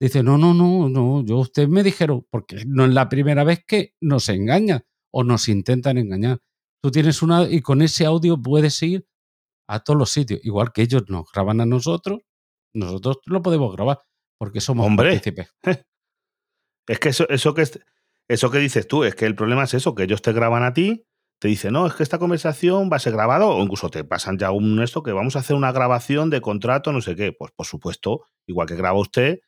[0.00, 3.64] dice, no, no, no, no, yo ustedes me dijeron, porque no es la primera vez
[3.66, 6.40] que nos engañan o nos intentan engañar.
[6.82, 9.06] Tú tienes una y con ese audio puedes ir
[9.68, 12.20] a todos los sitios, igual que ellos nos graban a nosotros,
[12.74, 14.00] nosotros lo podemos grabar
[14.38, 15.10] porque somos Hombre.
[15.10, 15.48] partícipes.
[16.88, 17.78] Es que eso, eso que es-
[18.28, 20.72] eso que dices tú, es que el problema es eso, que ellos te graban a
[20.74, 21.04] ti,
[21.40, 24.36] te dicen, no, es que esta conversación va a ser grabada, o incluso te pasan
[24.38, 27.32] ya un esto que vamos a hacer una grabación de contrato, no sé qué.
[27.32, 29.40] Pues por supuesto, igual que graba usted,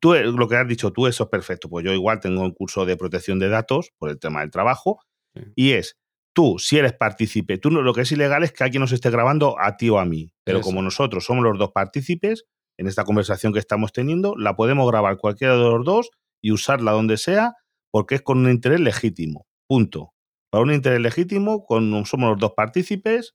[0.00, 1.68] tú eh, lo que has dicho tú, eso es perfecto.
[1.68, 5.00] Pues yo igual tengo un curso de protección de datos por el tema del trabajo,
[5.34, 5.42] Sí.
[5.56, 5.96] y es
[6.34, 9.58] tú, si eres partícipe, tú lo que es ilegal es que alguien nos esté grabando
[9.60, 10.32] a ti o a mí.
[10.44, 10.66] Pero Eso.
[10.68, 12.44] como nosotros somos los dos partícipes,
[12.78, 16.10] en esta conversación que estamos teniendo, la podemos grabar cualquiera de los dos
[16.40, 17.54] y usarla donde sea,
[17.90, 19.46] porque es con un interés legítimo.
[19.66, 20.12] Punto.
[20.50, 23.34] Para un interés legítimo, con, somos los dos partícipes.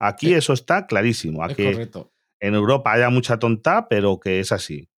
[0.00, 0.34] Aquí Sí.
[0.34, 1.44] eso está clarísimo.
[1.46, 2.12] Es correcto.
[2.40, 4.88] en Europa haya mucha tonta, pero que es así.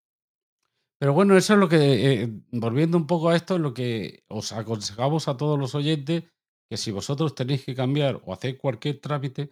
[1.00, 4.22] Pero bueno, eso es lo que, eh, volviendo un poco a esto, es lo que
[4.28, 6.24] os aconsejamos a todos los oyentes,
[6.70, 9.50] que si vosotros tenéis que cambiar o hacer cualquier trámite,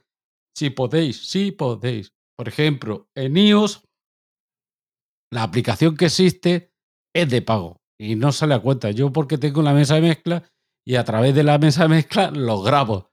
[0.57, 2.13] si podéis, si podéis.
[2.37, 3.85] Por ejemplo, en iOS,
[5.33, 6.73] la aplicación que existe
[7.15, 8.91] es de pago y no sale a cuenta.
[8.91, 10.51] Yo porque tengo la mesa de mezcla
[10.87, 13.11] y a través de la mesa de mezcla lo grabo.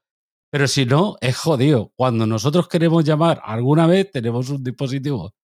[0.50, 1.92] Pero si no, es jodido.
[1.94, 5.34] Cuando nosotros queremos llamar alguna vez, tenemos un dispositivo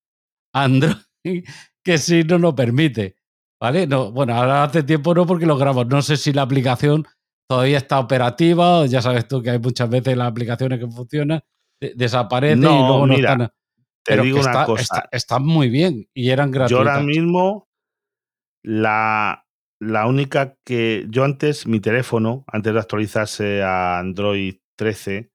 [0.55, 0.97] Android
[1.85, 3.17] que sí nos lo permite.
[3.61, 3.87] ¿Vale?
[3.87, 5.85] No, bueno, ahora hace tiempo no porque lo grabo.
[5.85, 7.07] No sé si la aplicación
[7.49, 8.87] todavía está operativa.
[8.87, 11.41] Ya sabes tú que hay muchas veces las aplicaciones que funcionan,
[11.81, 13.49] de- desaparecen y luego no mira, están.
[13.49, 13.53] Te
[14.13, 14.83] Pero digo una está- cosa.
[14.83, 16.87] está- están muy bien y eran Yo gratuitas.
[16.97, 17.69] ahora mismo,
[18.63, 19.45] la,
[19.81, 21.07] la única que.
[21.09, 25.31] Yo antes, mi teléfono, antes de actualizarse a Android 13,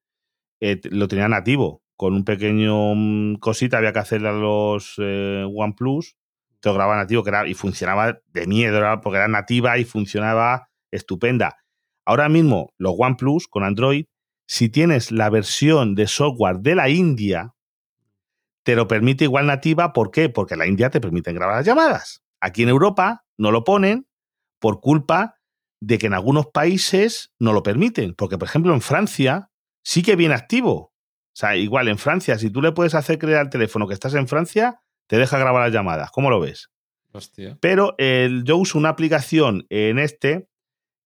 [0.60, 1.82] eh, lo tenía nativo.
[1.96, 6.16] Con un pequeño mm, cosita había que hacerle a los eh, OnePlus.
[6.60, 10.68] Te lo grababa nativo que era, y funcionaba de miedo, porque era nativa y funcionaba
[10.92, 11.56] estupenda.
[12.10, 14.06] Ahora mismo, los OnePlus con Android,
[14.48, 17.54] si tienes la versión de software de la India,
[18.64, 19.92] te lo permite igual nativa.
[19.92, 20.28] ¿Por qué?
[20.28, 22.24] Porque la India te permiten grabar las llamadas.
[22.40, 24.08] Aquí en Europa no lo ponen
[24.58, 25.36] por culpa
[25.80, 28.14] de que en algunos países no lo permiten.
[28.16, 29.48] Porque, por ejemplo, en Francia
[29.84, 30.74] sí que viene activo.
[30.74, 30.92] O
[31.32, 34.26] sea, igual en Francia, si tú le puedes hacer creer al teléfono que estás en
[34.26, 36.10] Francia, te deja grabar las llamadas.
[36.10, 36.70] ¿Cómo lo ves?
[37.12, 37.56] Hostia.
[37.60, 40.48] Pero el- yo uso una aplicación en este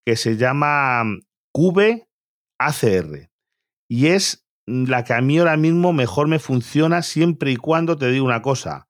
[0.04, 1.04] que se llama
[1.52, 2.08] Cube
[2.58, 3.30] ACR.
[3.88, 8.10] Y es la que a mí ahora mismo mejor me funciona siempre y cuando te
[8.10, 8.88] digo una cosa.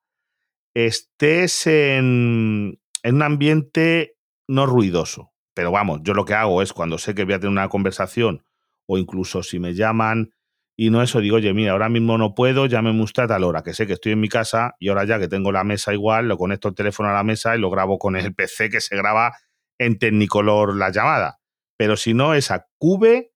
[0.73, 5.31] Estés en, en un ambiente no ruidoso.
[5.53, 8.43] Pero vamos, yo lo que hago es cuando sé que voy a tener una conversación
[8.87, 10.31] o incluso si me llaman
[10.77, 13.63] y no eso, digo, oye, mira, ahora mismo no puedo, llámeme usted a tal hora,
[13.63, 16.27] que sé que estoy en mi casa y ahora ya que tengo la mesa igual,
[16.27, 18.97] lo conecto el teléfono a la mesa y lo grabo con el PC que se
[18.97, 19.37] graba
[19.79, 21.39] en Technicolor la llamada.
[21.77, 23.33] Pero si no, esa Cube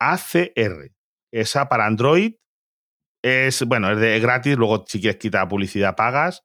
[0.00, 0.92] ACR.
[1.32, 2.34] Esa para Android
[3.24, 6.44] es, bueno, es de es gratis, luego si quieres quitar publicidad pagas,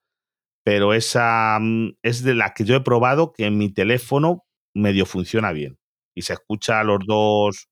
[0.64, 5.06] pero esa mm, es de la que yo he probado que en mi teléfono medio
[5.06, 5.80] funciona bien.
[6.16, 7.68] Y se escucha a los dos,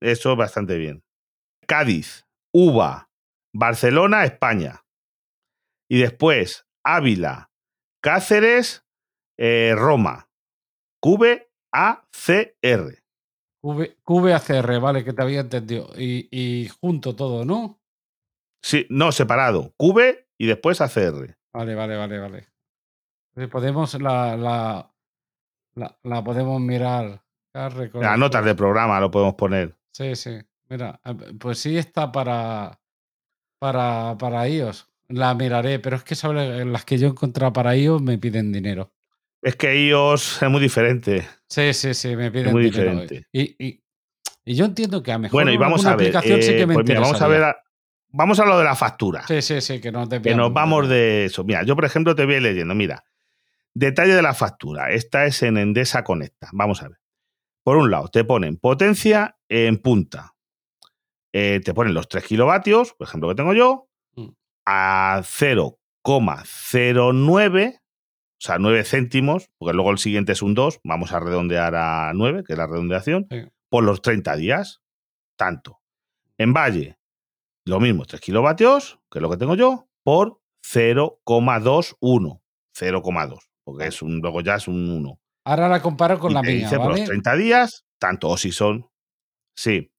[0.00, 1.02] eso bastante bien.
[1.66, 3.10] Cádiz, Uva,
[3.54, 4.84] Barcelona, España.
[5.90, 7.50] Y después Ávila,
[8.02, 8.86] Cáceres,
[9.38, 10.27] eh, Roma.
[11.00, 12.94] QACR.
[13.62, 15.90] V- QVACR, vale, que te había entendido.
[15.96, 17.80] Y, y junto todo, ¿no?
[18.62, 19.74] Sí, no, separado.
[19.76, 21.36] QV y después ACR.
[21.52, 22.48] Vale, vale, vale, vale.
[23.50, 24.92] Podemos, la, la,
[25.74, 27.22] la, la podemos mirar.
[27.54, 29.76] Las notas del programa lo podemos poner.
[29.92, 30.38] Sí, sí.
[30.68, 32.80] Mira, eh, pues sí está para,
[33.58, 34.88] para, para iOS.
[35.08, 38.52] La miraré, pero es que sobre las que yo he encontrado para iOS me piden
[38.52, 38.92] dinero.
[39.42, 41.26] Es que iOS es muy diferente.
[41.48, 43.26] Sí, sí, sí, me piden muy diferente.
[43.32, 43.80] Y, y,
[44.44, 46.08] y yo entiendo que a mejor Bueno, y vamos a ver.
[46.08, 47.42] aplicación sí eh, que me pues mira, vamos a ver.
[47.44, 47.56] a-
[48.10, 49.24] vamos a lo de la factura.
[49.26, 51.44] Sí, sí, sí, que no te que nos vamos de eso.
[51.44, 52.74] Mira, yo por ejemplo te voy leyendo.
[52.74, 53.04] Mira,
[53.74, 54.90] detalle de la factura.
[54.90, 56.48] Esta es en Endesa Conecta.
[56.52, 56.98] Vamos a ver.
[57.62, 60.34] Por un lado, te ponen potencia en punta.
[61.32, 64.28] Eh, te ponen los 3 kilovatios, por ejemplo, que tengo yo, Mm.
[64.66, 67.80] a 0,09,
[68.40, 72.12] o sea, 9 céntimos, porque luego el siguiente es un 2, vamos a redondear a
[72.14, 73.42] 9, que es la redondeación, Sí.
[73.68, 74.80] por los 30 días.
[75.36, 75.80] Tanto.
[76.36, 76.98] En Valle,
[77.66, 82.42] lo mismo, 3 kilovatios, que es lo que tengo yo, por 0,21.
[82.74, 85.18] 0,2, porque es un, luego ya es un 1.
[85.44, 87.00] Ahora la comparo con y la mía, dice por ¿vale?
[87.00, 88.88] los 30 días, tanto, o si son
[89.56, 89.90] Sí.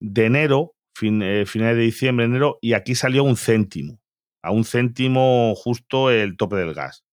[0.00, 4.00] de enero, fin, eh, finales de diciembre, enero, y aquí salió un céntimo.
[4.42, 7.04] A un céntimo justo el tope del gas.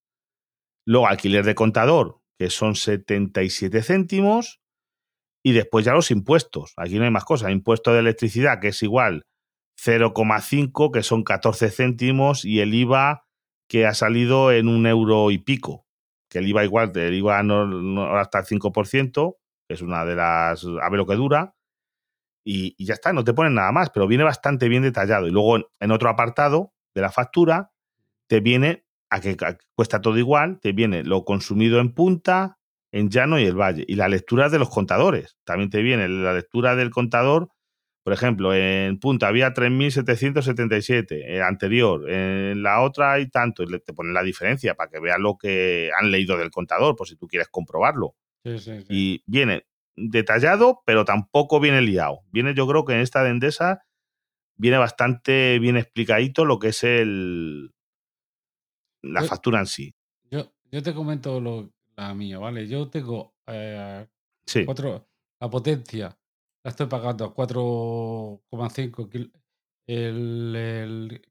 [0.86, 4.62] Luego alquiler de contador, que son 77 céntimos.
[5.44, 6.72] Y después ya los impuestos.
[6.78, 7.52] Aquí no hay más cosas.
[7.52, 9.26] Impuesto de electricidad, que es igual
[9.78, 13.28] 0,5, que son 14 céntimos, y el IVA
[13.68, 15.86] que ha salido en un euro y pico.
[16.30, 20.66] Que el IVA igual, el IVA no, hasta el 5%, que es una de las.
[20.66, 21.56] a ver lo que dura.
[22.44, 25.28] Y, ya está, no te ponen nada más, pero viene bastante bien detallado.
[25.28, 27.72] Y luego en otro apartado de la factura
[28.28, 29.36] te viene a que
[29.76, 32.58] cuesta todo igual, te viene lo consumido en punta,
[32.94, 33.84] en llano y el valle.
[33.88, 35.38] Y la lectura de los contadores.
[35.44, 37.50] También te viene la lectura del contador.
[38.08, 42.10] Por ejemplo, en punta había 3.777, eh, anterior.
[42.10, 43.64] En la otra hay tanto.
[43.64, 47.06] Y te ponen la diferencia para que veas lo que han leído del contador, por
[47.06, 48.16] si tú quieres comprobarlo.
[48.46, 48.86] Sí, sí, sí.
[48.88, 49.66] Y viene
[49.98, 52.22] detallado, pero tampoco viene liado.
[52.32, 53.84] Viene, yo creo que en esta de Endesa
[54.56, 57.74] viene bastante bien explicadito lo que es el,
[59.02, 59.94] la Yo- factura en sí.
[60.32, 62.70] Yo, yo te comento lo, la mía, ¿vale?
[62.70, 64.08] Yo tengo eh,
[64.66, 65.10] cuatro,
[65.42, 66.18] la potencia,
[66.68, 69.32] la estoy pagando a 4,5 kil-
[69.88, 71.22] el,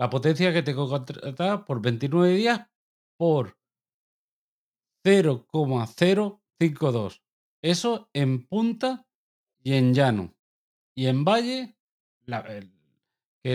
[0.00, 2.68] La potencia que tengo contratada por 29 días
[3.16, 3.56] por
[5.04, 7.22] 0,052.
[7.62, 9.06] Eso en punta
[9.62, 10.34] y en llano.
[10.96, 11.76] Y en valle,
[12.26, 12.68] que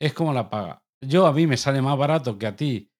[0.00, 0.85] Es como la paga.
[1.02, 2.90] Yo a mí me sale más barato que a ti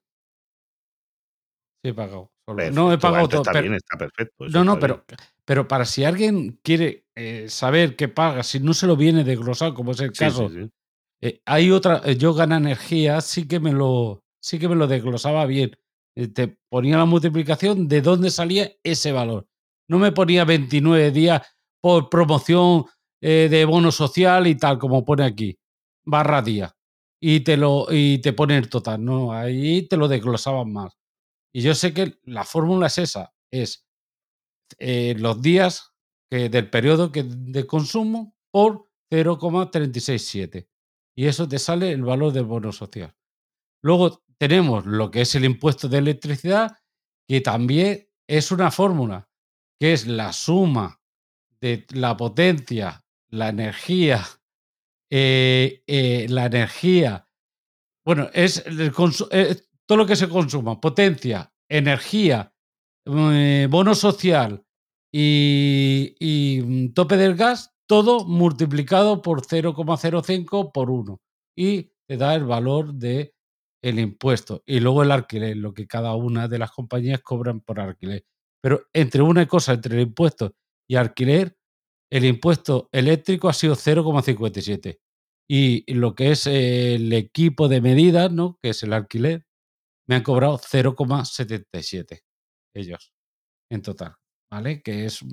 [1.89, 2.31] he pagado.
[2.55, 3.41] Perfecto, No he pagado todo.
[3.41, 4.45] Está pero- bien, está perfecto.
[4.47, 4.79] no, no, bien.
[4.79, 5.03] pero,
[5.45, 9.73] pero para si alguien quiere eh, saber qué paga, si no se lo viene desglosado,
[9.73, 10.69] como es el Sí, caso, sí, sí.
[11.21, 14.87] eh, hay otra, eh, yo gana energía, sí que me lo, sí que me lo
[14.87, 15.71] desglosaba bien.
[16.15, 19.45] Eh, te ponía la multiplicación de dónde salía ese valor.
[19.89, 21.41] No me ponía 29 días
[21.81, 22.85] por promoción
[23.21, 25.57] de bono social y tal, como pone aquí,
[26.05, 26.71] barra día.
[27.19, 29.03] Y te lo, y te pone el total.
[29.03, 30.93] No, ahí te lo desglosaban más.
[31.53, 33.87] Y yo sé que la fórmula es esa, es
[34.79, 35.93] eh, los días
[36.29, 40.69] del periodo que, de consumo por 0,367.
[41.15, 43.15] Y eso te sale el valor del bono social.
[43.81, 46.77] Luego tenemos lo que es el impuesto de electricidad,
[47.27, 49.29] que también es una fórmula,
[49.79, 51.01] que es la suma
[51.61, 54.25] de la potencia, la energía,
[55.09, 57.27] eh, eh, la energía,
[58.07, 58.93] bueno, es el
[59.31, 62.53] eh, todo lo que se consuma, potencia, energía,
[63.05, 64.63] eh, bono social
[65.11, 71.19] y, mm, tope del gas, todo multiplicado por 0,05 por 1.
[71.55, 73.33] Y te da el valor de
[73.81, 74.61] el impuesto.
[74.65, 78.25] Y luego el alquiler, lo que cada una de las compañías cobran por alquiler.
[78.61, 80.53] Pero entre una cosa, entre el impuesto
[80.89, 81.57] y alquiler,
[82.11, 84.99] el impuesto eléctrico ha sido 0,57.
[85.49, 88.59] Y lo que es el equipo de medidas, ¿no?
[88.61, 89.46] que es el alquiler,
[90.07, 92.21] me han cobrado 0,77
[92.73, 93.13] ellos
[93.69, 94.15] en total,
[94.51, 94.81] ¿vale?
[94.81, 95.23] Que es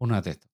[0.00, 0.48] una teta.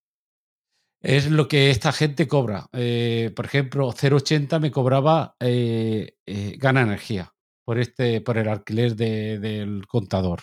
[1.03, 2.69] Es lo que esta gente cobra.
[2.73, 7.33] Eh, por ejemplo, 0,80 me cobraba eh, eh, Gana Energía
[7.65, 10.43] por, este, por el alquiler de, del contador,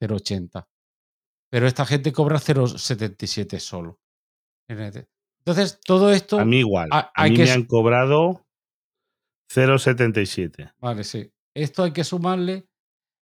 [0.00, 0.66] 0,80.
[1.50, 4.00] Pero esta gente cobra 0,77 solo.
[4.68, 6.38] Entonces, todo esto.
[6.38, 6.88] A mí igual.
[6.90, 8.46] A, mí me han cobrado
[9.52, 10.74] 0,77.
[10.78, 11.33] Vale, sí.
[11.54, 12.68] Esto hay que sumarle,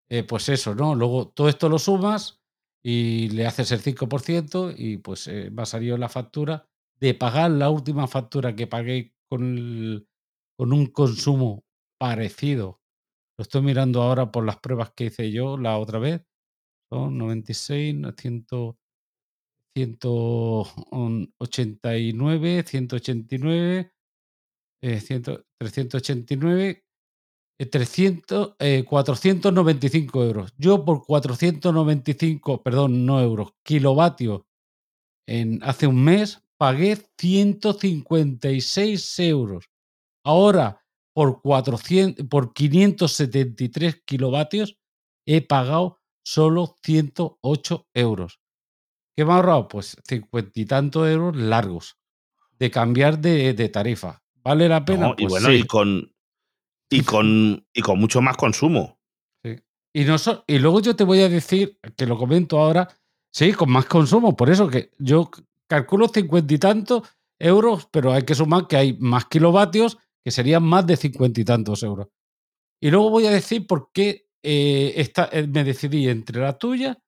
[0.09, 0.95] eh, pues eso, ¿no?
[0.95, 2.41] Luego todo esto lo sumas
[2.83, 6.69] y le haces el 5% y pues eh, va a salir la factura
[7.01, 10.07] de pagar la última factura que pagué con,
[10.57, 11.65] con un consumo
[11.99, 12.81] parecido.
[13.39, 16.23] Lo estoy mirando ahora por las pruebas que hice yo la otra vez.
[16.91, 18.47] Son 96, 100,
[19.75, 23.93] 189, 189,
[24.83, 25.01] eh,
[25.59, 26.85] 389
[27.67, 30.55] 300, eh, 495 euros.
[30.57, 34.43] Yo por 495, perdón, no euros, kilovatios
[35.31, 39.71] en, hace un mes pagué 156 euros.
[40.25, 40.83] Ahora,
[41.15, 44.77] por, 400, por 573 kilovatios,
[45.25, 48.41] he pagado solo 108 euros.
[49.17, 49.69] ¿Qué me ha ahorrado?
[49.69, 51.97] Pues 50 y tantos euros largos
[52.59, 54.23] de cambiar de, de tarifa.
[54.43, 55.09] ¿Vale la pena?
[55.09, 55.55] No, pues y bueno, sí.
[55.55, 56.10] y con
[56.91, 58.99] y con, y con mucho más consumo.
[59.45, 59.57] Sí.
[59.95, 62.89] Y, no so, y luego yo te voy a decir, que lo comento ahora,
[63.33, 64.37] sí, con más consumo.
[64.37, 65.31] Por eso que yo
[65.67, 67.03] calculo cincuenta y tantos
[67.39, 71.45] euros, pero hay que sumar que hay más kilovatios que serían más de cincuenta y
[71.45, 72.09] tantos euros.
[72.83, 77.03] Y luego voy a decir por qué eh, esta, eh, me decidí entre la tuya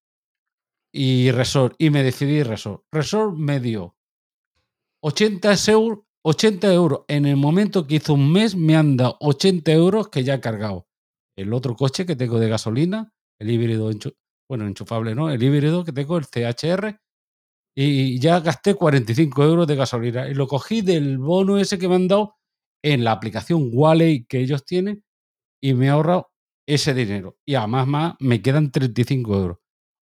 [0.93, 1.74] y Resort.
[1.78, 2.85] Y me decidí Resort.
[2.93, 3.97] Resort me dio
[5.03, 7.00] 80 euros, 80 euros.
[7.08, 10.40] En el momento que hizo un mes me han dado 80 euros que ya he
[10.40, 10.86] cargado.
[11.36, 13.90] El otro coche que tengo de gasolina, el híbrido,
[14.48, 17.00] bueno, enchufable no, el híbrido que tengo, el CHR,
[17.74, 20.28] y ya gasté 45 euros de gasolina.
[20.28, 22.36] Y lo cogí del bono ese que me han dado
[22.84, 25.04] en la aplicación Wally que ellos tienen
[25.62, 26.30] y me he ahorrado
[26.66, 27.38] ese dinero.
[27.46, 29.58] Y además más me quedan 35 euros.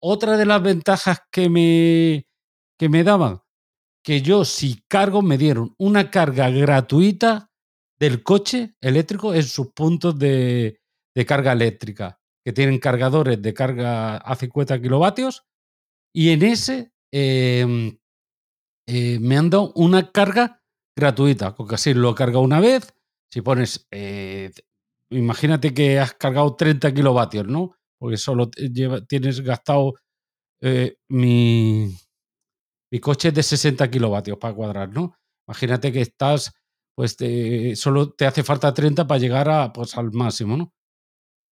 [0.01, 2.27] Otra de las ventajas que me,
[2.79, 3.42] que me daban,
[4.03, 7.51] que yo si cargo me dieron una carga gratuita
[7.99, 10.81] del coche eléctrico en sus puntos de,
[11.27, 15.45] carga eléctrica, que tienen cargadores de carga a 50 kilovatios,
[16.13, 17.97] y en ese eh,
[18.87, 20.63] eh, me han dado una carga
[20.97, 22.95] gratuita, porque así lo he cargado una vez,
[23.31, 24.51] si pones, eh,
[25.11, 27.77] imagínate que has cargado 30 kilovatios, ¿no?
[27.99, 29.95] Porque solo lleva, tienes gastado
[30.61, 31.97] eh, mi,
[32.93, 35.17] mi coche es de 60 kilovatios para cuadrar, ¿no?
[35.49, 36.53] Imagínate que estás,
[36.95, 37.17] pues
[37.77, 40.75] solo te hace falta 30 para llegar a, pues, al máximo, ¿no?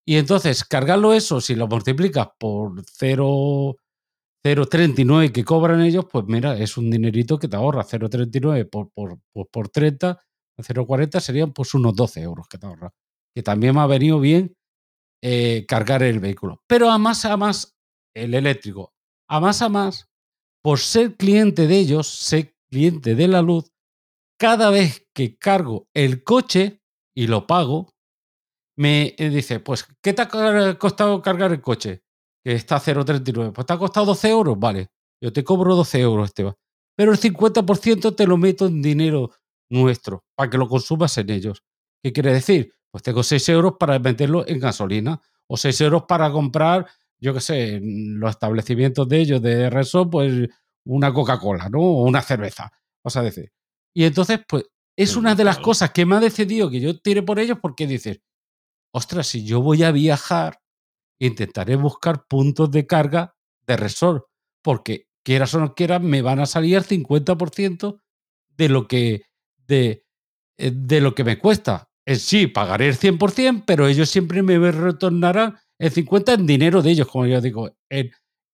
[0.06, 6.76] Y entonces, cargarlo eso, si lo multiplicas por 0,39 que cobran ellos, pues mira, es
[6.76, 7.84] un dinerito que te ahorra.
[7.84, 10.20] 0,39 por, por, por, por 30,
[10.58, 12.92] 0,40 serían pues unos 12 euros que te ahorra.
[13.34, 14.54] Que también me ha venido bien
[15.22, 16.62] eh, cargar el vehículo.
[16.66, 17.74] Pero a más a más,
[18.14, 18.92] el eléctrico,
[19.28, 20.09] a más a más,
[20.62, 23.72] por ser cliente de ellos, ser cliente de la luz,
[24.38, 26.80] cada vez que cargo el coche
[27.14, 27.92] y lo pago,
[28.76, 32.02] me dice, pues, ¿qué te ha costado cargar el coche?
[32.42, 33.52] Que está a 0,39.
[33.52, 34.88] Pues te ha costado 12 euros, vale.
[35.22, 36.54] Yo te cobro 12 euros, Esteban.
[36.96, 39.30] Pero el 50% te lo meto en dinero
[39.70, 41.62] nuestro, para que lo consumas en ellos.
[42.02, 42.72] ¿Qué quiere decir?
[42.90, 46.86] Pues tengo 6 euros para meterlo en gasolina, o 6 euros para comprar,
[47.20, 50.48] yo qué sé, los establecimientos de ellos de Resort, pues
[50.84, 51.80] una Coca-Cola, ¿no?
[51.80, 52.72] O una cerveza,
[53.04, 53.52] vas a decir.
[53.94, 54.64] Y entonces, pues,
[54.96, 57.86] es una de las cosas que me ha decidido que yo tire por ellos porque
[57.86, 58.20] dices,
[58.92, 60.60] ostras, si yo voy a viajar,
[61.18, 64.24] intentaré buscar puntos de carga de resort,
[64.62, 68.00] porque quieras o no quieras, me van a salir el 50%
[68.56, 69.22] de lo que,
[69.66, 70.06] de,
[70.56, 71.90] de lo que me cuesta.
[72.06, 76.90] En sí, pagaré el 100%, pero ellos siempre me retornarán el 50% en dinero de
[76.90, 78.10] ellos, como yo digo, en,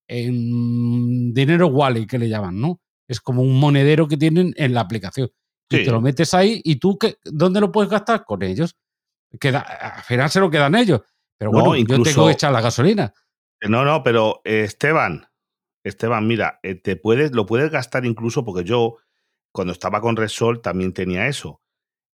[0.09, 2.81] en dinero Wally, que le llaman, ¿no?
[3.09, 5.31] Es como un monedero que tienen en la aplicación.
[5.69, 5.79] Sí.
[5.79, 8.25] Y te lo metes ahí y tú, que, ¿dónde lo puedes gastar?
[8.25, 8.77] Con ellos.
[9.41, 11.03] Queda, al final se lo quedan ellos.
[11.37, 13.13] Pero bueno, no, incluso, yo tengo que echar la gasolina.
[13.69, 15.27] No, no, pero eh, Esteban,
[15.83, 18.99] Esteban, mira, eh, te puedes, lo puedes gastar incluso porque yo,
[19.53, 21.61] cuando estaba con Resol, también tenía eso.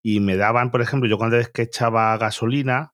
[0.02, 2.94] Y me daban, por ejemplo, yo cuando vez que echaba gasolina,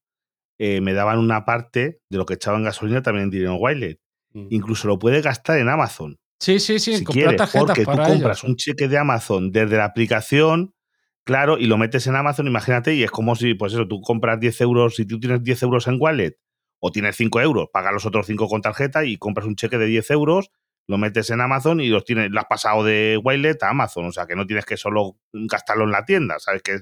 [0.60, 3.99] eh, me daban una parte de lo que echaba en gasolina también en dinero Wallet.
[4.34, 4.47] Mm.
[4.49, 6.18] Incluso lo puedes gastar en Amazon.
[6.39, 8.43] Sí, sí, sí, si comprar quieres, porque tú compras ellos.
[8.43, 10.76] un cheque de Amazon desde la aplicación,
[11.24, 14.39] claro, y lo metes en Amazon, imagínate, y es como si, pues eso, tú compras
[14.39, 16.38] 10 euros, si tú tienes 10 euros en wallet
[16.80, 19.88] o tienes 5 euros, pagas los otros 5 con tarjeta y compras un cheque de
[19.88, 20.51] 10 euros,
[20.88, 24.12] lo metes en Amazon y los tienes, lo has pasado de wallet a Amazon, o
[24.12, 26.62] sea que no tienes que solo gastarlo en la tienda, ¿sabes?
[26.62, 26.82] Que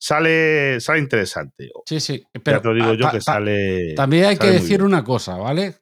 [0.00, 1.70] sale, sale interesante.
[1.86, 2.18] Sí, sí.
[2.34, 3.94] ya Pero te lo digo yo que sale.
[3.94, 5.76] También hay que sale decir una cosa, ¿vale?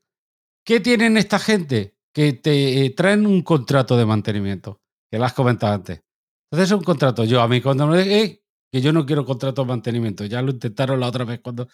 [0.64, 1.96] ¿Qué tienen esta gente?
[2.12, 6.02] Que te eh, traen un contrato de mantenimiento, que lo has comentado antes.
[6.50, 7.24] Entonces es un contrato.
[7.24, 8.42] Yo a mí cuando me eh,
[8.72, 11.68] que yo no quiero contrato de mantenimiento, ya lo intentaron la otra vez cuando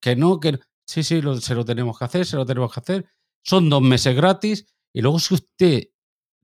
[0.00, 0.58] que no, que no.
[0.88, 3.06] sí, sí, lo- se lo tenemos que hacer, se lo tenemos que hacer.
[3.44, 5.82] Son dos meses gratis y luego si usted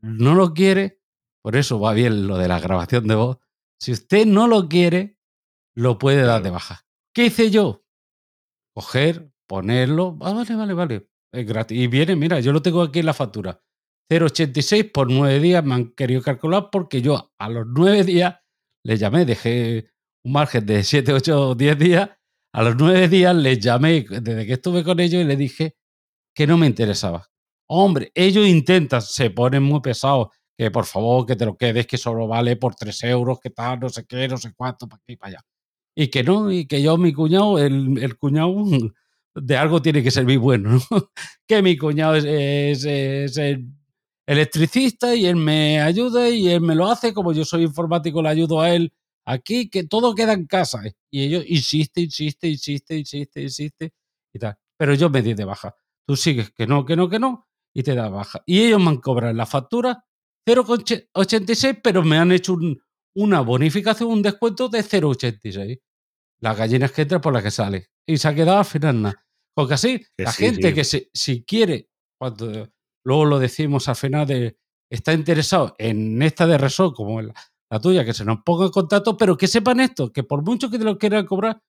[0.03, 1.01] no lo quiere,
[1.43, 3.39] por eso va bien lo de la grabación de voz.
[3.81, 5.17] Si usted no lo quiere,
[5.75, 6.85] lo puede dar de baja.
[7.15, 7.85] ¿Qué hice yo?
[8.75, 10.19] Coger, ponerlo.
[10.23, 11.09] Ah, vale, vale, vale.
[11.33, 11.79] Es gratis.
[11.79, 13.61] Y viene, mira, yo lo tengo aquí en la factura.
[14.11, 18.37] 0,86 por nueve días me han querido calcular porque yo a los nueve días
[18.85, 19.91] le llamé, dejé
[20.25, 22.11] un margen de 7, 8, 10 días.
[22.55, 25.77] A los nueve días les llamé desde que estuve con ellos y les dije
[26.35, 27.27] que no me interesaba.
[27.71, 31.99] Hombre, ellos intentan, se ponen muy pesados, que por favor que te lo quedes, que
[31.99, 35.15] solo vale por 3 euros, que tal, no sé qué, no sé cuánto, para aquí
[35.15, 35.41] y para allá.
[35.95, 38.55] Y que no, y que yo, mi cuñado, el, el cuñado
[39.35, 40.81] de algo tiene que servir bueno, ¿no?
[41.47, 43.67] Que mi cuñado es, es- es el
[44.27, 48.29] electricista y él me ayuda y él me lo hace, como yo soy informático, le
[48.31, 48.93] ayudo a él
[49.27, 50.85] aquí, que todo queda en casa.
[50.87, 50.95] ¿eh?
[51.11, 53.93] Y ellos insiste, insiste, insiste, insiste, insiste
[54.33, 54.57] y tal.
[54.79, 55.75] Pero yo me di de baja.
[56.07, 58.43] Tú sigues que no, que no, que no, y te da baja.
[58.47, 60.05] Y ellos me han cobrado la factura
[60.47, 62.81] 0,86, pero me han hecho un-
[63.15, 65.81] una bonificación, un descuento de 0,86.
[66.41, 67.89] Las gallinas que entra por las que sale.
[68.07, 69.25] Y se ha quedado al final nada.
[69.55, 71.89] Porque así, Que la sí, gente que se- si quiere,
[72.19, 72.69] cuando
[73.05, 74.57] luego lo decimos al final de
[74.91, 77.35] está interesado en esta de Resort, como en la,
[77.71, 80.71] la tuya, que se nos ponga en contacto, pero que sepan esto, que por mucho
[80.71, 81.63] que te lo quieran cobrar,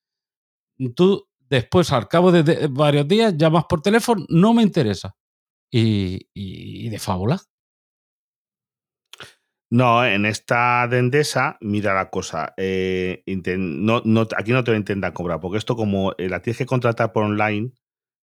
[0.94, 5.14] tú después, al cabo de, de varios días, llamas por teléfono, no me interesa.
[5.70, 7.40] Y, y- y de fábula.
[9.74, 12.54] No, en esta de Endesa, mira la cosa.
[12.56, 16.66] eh, no, aquí no te lo intentan cobrar, porque esto, como eh, la tienes que
[16.66, 17.72] contratar por online,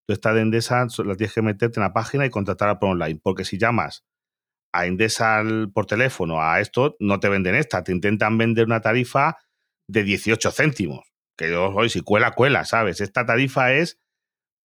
[0.07, 3.19] tú esta de Endesa la tienes que meterte en la página y contratarla por online.
[3.21, 4.05] Porque si llamas
[4.73, 5.43] a Endesa
[5.73, 9.35] por teléfono a esto, no te venden esta, te intentan vender una tarifa
[9.89, 11.05] de 18 céntimos.
[11.37, 13.01] Que yo, oye, si cuela, cuela, ¿sabes?
[13.01, 13.99] Esta tarifa es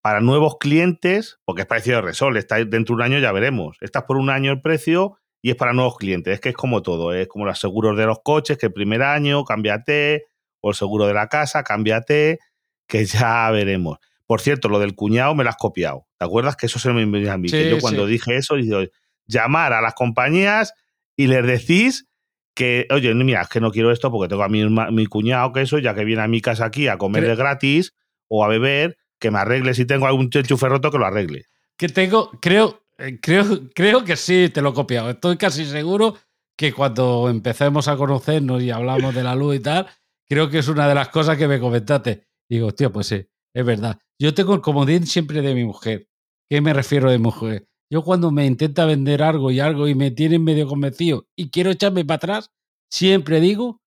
[0.05, 3.77] para nuevos clientes, porque es parecido a Resol, está dentro de un año ya veremos.
[3.81, 6.35] Esta es por un año el precio y es para nuevos clientes.
[6.35, 9.05] Es que es como todo, es como los seguros de los coches, que el primer
[9.05, 10.25] año, cámbiate,
[10.61, 12.41] o el seguro de la casa, cámbiate,
[12.89, 13.99] que ya veremos.
[14.27, 16.09] Por cierto, lo del cuñado me lo has copiado.
[16.19, 17.49] ¿Te acuerdas que eso se me envió a mí?
[17.49, 18.15] Sí, que yo cuando sí.
[18.15, 18.91] dije eso, dije,
[19.29, 20.75] llamar a las compañías
[21.15, 22.09] y les decís
[22.57, 25.61] que, oye, mira, es que no quiero esto porque tengo a mi, mi cuñado que
[25.61, 27.95] eso, ya que viene a mi casa aquí a comer de gratis
[28.27, 31.45] o a beber, que me arregle si tengo algún enchufe roto que lo arregle.
[31.77, 32.86] Que tengo, creo,
[33.21, 35.11] creo, creo que sí, te lo he copiado.
[35.11, 36.17] Estoy casi seguro
[36.57, 39.87] que cuando empecemos a conocernos y hablamos de la luz y tal,
[40.29, 42.27] creo que es una de las cosas que me comentaste.
[42.49, 43.99] Digo, tío, pues sí, es verdad.
[44.19, 46.09] Yo tengo el comodín siempre de mi mujer.
[46.49, 47.69] ¿Qué me refiero de mujer?
[47.91, 51.71] Yo cuando me intenta vender algo y algo y me tienen medio convencido y quiero
[51.71, 52.51] echarme para atrás,
[52.91, 53.83] siempre digo,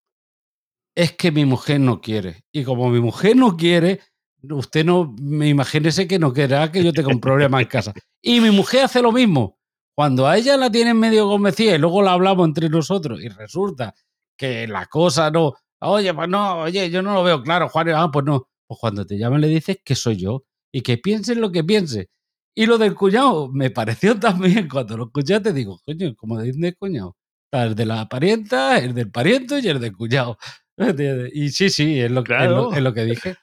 [0.95, 2.43] es que mi mujer no quiere.
[2.51, 3.99] Y como mi mujer no quiere,
[4.49, 7.93] usted no, me imagínese que no querrá que yo tenga un problema en casa.
[8.21, 9.57] Y mi mujer hace lo mismo.
[9.95, 13.93] Cuando a ella la tienen medio convencida y luego la hablamos entre nosotros y resulta
[14.37, 18.09] que la cosa no, oye, pues no, oye, yo no lo veo claro, Juan, ah,
[18.11, 18.47] pues no.
[18.65, 22.09] Pues cuando te llaman le dices que soy yo y que piensen lo que piense.
[22.55, 26.73] Y lo del cuñado me pareció también, cuando lo escuché te digo, coño, como de
[26.75, 27.15] cuñado.
[27.51, 30.37] Está el de la parienta, el del pariente y el del cuñado.
[31.33, 33.35] Y sí, sí, es lo, es lo que dije.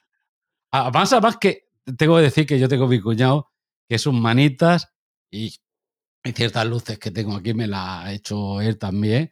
[0.83, 3.49] Además, además que tengo que decir que yo tengo mi cuñado,
[3.87, 4.93] que es un manitas,
[5.31, 5.53] y,
[6.23, 9.31] y ciertas luces que tengo aquí me las ha hecho él también,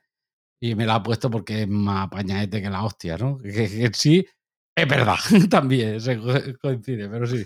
[0.62, 3.38] y me la ha puesto porque es más apañadete que la hostia, ¿no?
[3.38, 4.26] Que, que sí,
[4.76, 5.16] es verdad,
[5.50, 7.46] también se co- coincide, pero sí.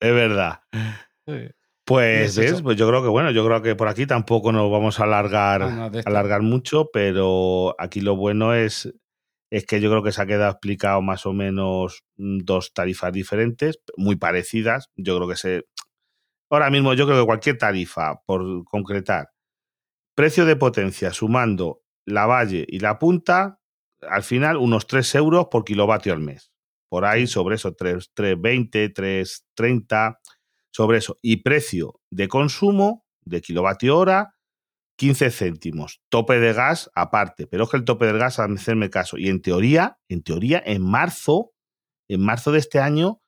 [0.00, 0.60] Es verdad.
[1.26, 1.48] Sí.
[1.84, 2.34] Pues.
[2.62, 5.60] Pues yo creo que, bueno, yo creo que por aquí tampoco nos vamos a alargar,
[5.72, 8.92] no, alargar mucho, pero aquí lo bueno es,
[9.52, 13.12] es que yo creo que se ha quedado explicado más o menos mm, dos tarifas
[13.12, 14.88] diferentes, muy parecidas.
[14.96, 15.66] Yo creo que se.
[16.50, 19.28] ahora mismo yo creo que cualquier tarifa, por concretar,
[20.14, 23.60] precio de potencia sumando la valle y la punta,
[24.00, 26.50] al final unos 3 euros por kilovatio al mes.
[26.88, 30.18] Por ahí sobre eso, 3,20, 3,30,
[30.70, 31.18] sobre eso.
[31.20, 34.34] Y precio de consumo de kilovatio hora,
[34.96, 36.00] 15 céntimos.
[36.08, 37.46] Tope de gas aparte.
[37.46, 39.18] Pero es que el tope del gas, a hacerme caso.
[39.18, 41.52] Y en teoría, en teoría, en marzo,
[42.08, 43.20] en marzo de este año,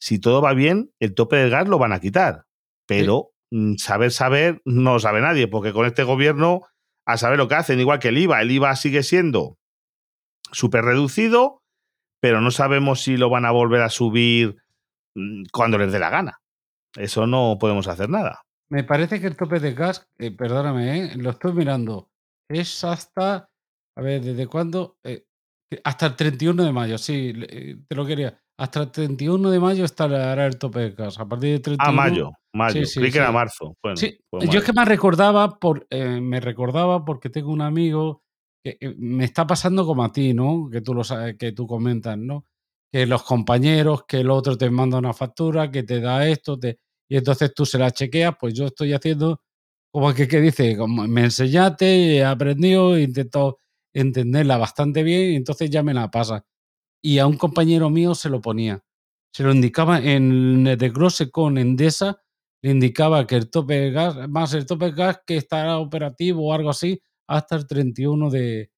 [0.00, 2.44] si todo va bien, el tope del gas lo van a quitar.
[2.86, 6.62] Pero mm, saber, saber, no sabe nadie, porque con este gobierno,
[7.06, 9.58] a saber lo que hacen, igual que el IVA, el IVA sigue siendo
[10.52, 11.62] súper reducido,
[12.20, 14.56] pero no sabemos si lo van a volver a subir
[15.14, 16.40] mm, cuando les dé la gana.
[16.96, 18.42] Eso no podemos hacer nada.
[18.72, 21.16] Me parece que el tope de gas, eh, perdóname, ¿eh?
[21.16, 22.08] lo estoy mirando,
[22.48, 23.50] es hasta,
[23.98, 24.96] a ver, ¿desde cuándo?
[25.04, 25.26] Eh,
[25.84, 27.34] hasta el 31 de mayo, sí,
[27.86, 28.40] te lo quería.
[28.58, 31.18] Hasta el 31 de mayo estará el tope de gas.
[31.18, 31.86] A partir del 31.
[31.86, 32.86] Ah, mayo, mayo.
[32.86, 33.76] Sí, que era marzo.
[33.82, 38.22] Bueno, sí, yo es que me recordaba, por, me recordaba porque tengo un amigo
[38.64, 40.70] que me está pasando como a ti, ¿no?
[40.70, 42.46] Que tú lo sabes, que tú comentas, ¿no?
[42.90, 46.78] Que los compañeros, que el otro te manda una factura, que te da esto, te
[47.12, 49.42] y entonces tú se la chequeas, pues yo estoy haciendo
[49.92, 53.58] como que, que dice, como me enseñaste, he aprendido, he intentado
[53.92, 56.46] entenderla bastante bien y entonces ya me la pasa.
[57.02, 58.82] Y a un compañero mío se lo ponía.
[59.30, 62.22] Se lo indicaba en el desglose con Endesa,
[62.62, 66.48] le indicaba que el tope de gas, más el tope de gas que estará operativo
[66.48, 68.70] o algo así, hasta el 31 de,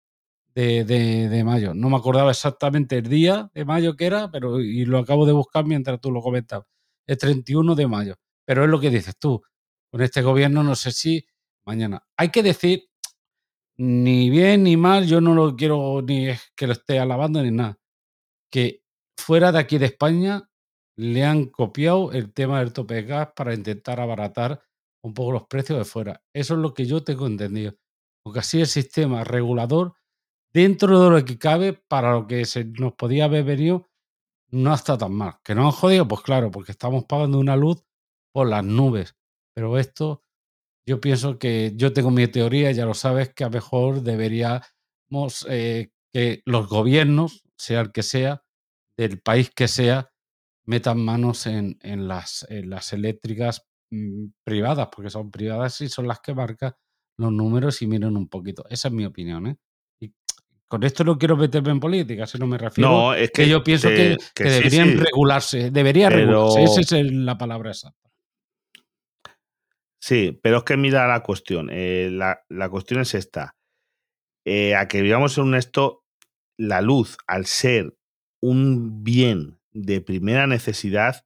[0.56, 1.72] de, de, mayo.
[1.72, 5.32] No me acordaba exactamente el día de mayo que era, pero y lo acabo de
[5.32, 6.66] buscar mientras tú lo comentabas.
[7.06, 8.16] El 31 de mayo.
[8.44, 9.42] Pero es lo que dices tú.
[9.90, 11.26] Con este gobierno no sé si
[11.64, 12.04] mañana.
[12.16, 12.88] Hay que decir,
[13.76, 17.78] ni bien ni mal, yo no lo quiero ni que lo esté alabando ni nada.
[18.50, 18.82] Que
[19.16, 20.48] fuera de aquí de España
[20.96, 24.62] le han copiado el tema del tope de gas para intentar abaratar
[25.02, 26.22] un poco los precios de fuera.
[26.32, 27.74] Eso es lo que yo tengo entendido.
[28.22, 29.94] Porque así el sistema regulador,
[30.52, 33.90] dentro de lo que cabe, para lo que se nos podía haber venido,
[34.50, 35.34] no está tan mal.
[35.44, 36.08] ¿Que no han jodido?
[36.08, 37.84] Pues claro, porque estamos pagando una luz
[38.34, 39.14] por las nubes.
[39.54, 40.24] Pero esto,
[40.84, 45.46] yo pienso que yo tengo mi teoría, ya lo sabes, que a lo mejor deberíamos
[45.48, 48.42] eh, que los gobiernos, sea el que sea,
[48.98, 50.10] del país que sea,
[50.66, 56.20] metan manos en, en, las, las, eléctricas mm, privadas, porque son privadas y son las
[56.20, 56.74] que marcan
[57.16, 58.64] los números y miren un poquito.
[58.68, 59.46] Esa es mi opinión.
[59.46, 59.56] ¿eh?
[60.00, 60.12] Y
[60.66, 62.90] con esto no quiero meterme en política, si no me refiero.
[62.90, 68.03] No, es que, yo pienso que, deberían regularse, debería regularse, esa es la palabra exacta.
[70.04, 71.70] Sí, pero es que mira la cuestión.
[71.72, 73.56] Eh, la, cuestión es esta.
[74.44, 76.04] Eh, a que vivamos en un esto,
[76.58, 77.96] la luz, al ser
[78.38, 81.24] un bien de primera necesidad,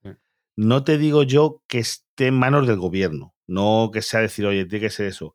[0.55, 4.65] no te digo yo que esté en manos del gobierno, no que sea decir, oye,
[4.65, 5.35] tiene que ser eso,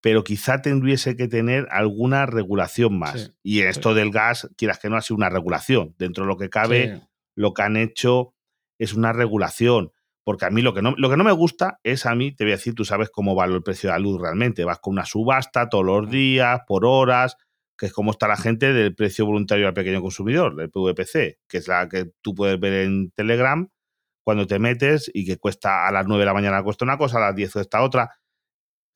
[0.00, 3.32] pero quizá tendríese que tener alguna regulación más.
[3.44, 5.94] y esto del gas, quieras que no, ha sido una regulación.
[5.96, 7.02] Dentro de lo que cabe,
[7.36, 8.34] lo que han hecho
[8.80, 9.92] es una regulación.
[10.30, 12.44] Porque a mí lo que, no, lo que no me gusta es a mí, te
[12.44, 14.64] voy a decir, tú sabes cómo vale el precio de la luz realmente.
[14.64, 16.10] Vas con una subasta todos los mm.
[16.10, 17.36] días, por horas,
[17.76, 21.58] que es como está la gente del precio voluntario al pequeño consumidor, del PVPC, que
[21.58, 23.68] es la que tú puedes ver en Telegram
[24.22, 27.18] cuando te metes y que cuesta a las 9 de la mañana cuesta una cosa,
[27.18, 28.10] a las 10 cuesta otra.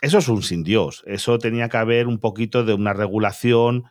[0.00, 1.02] Eso es un sin Dios.
[1.04, 3.86] Eso tenía que haber un poquito de una regulación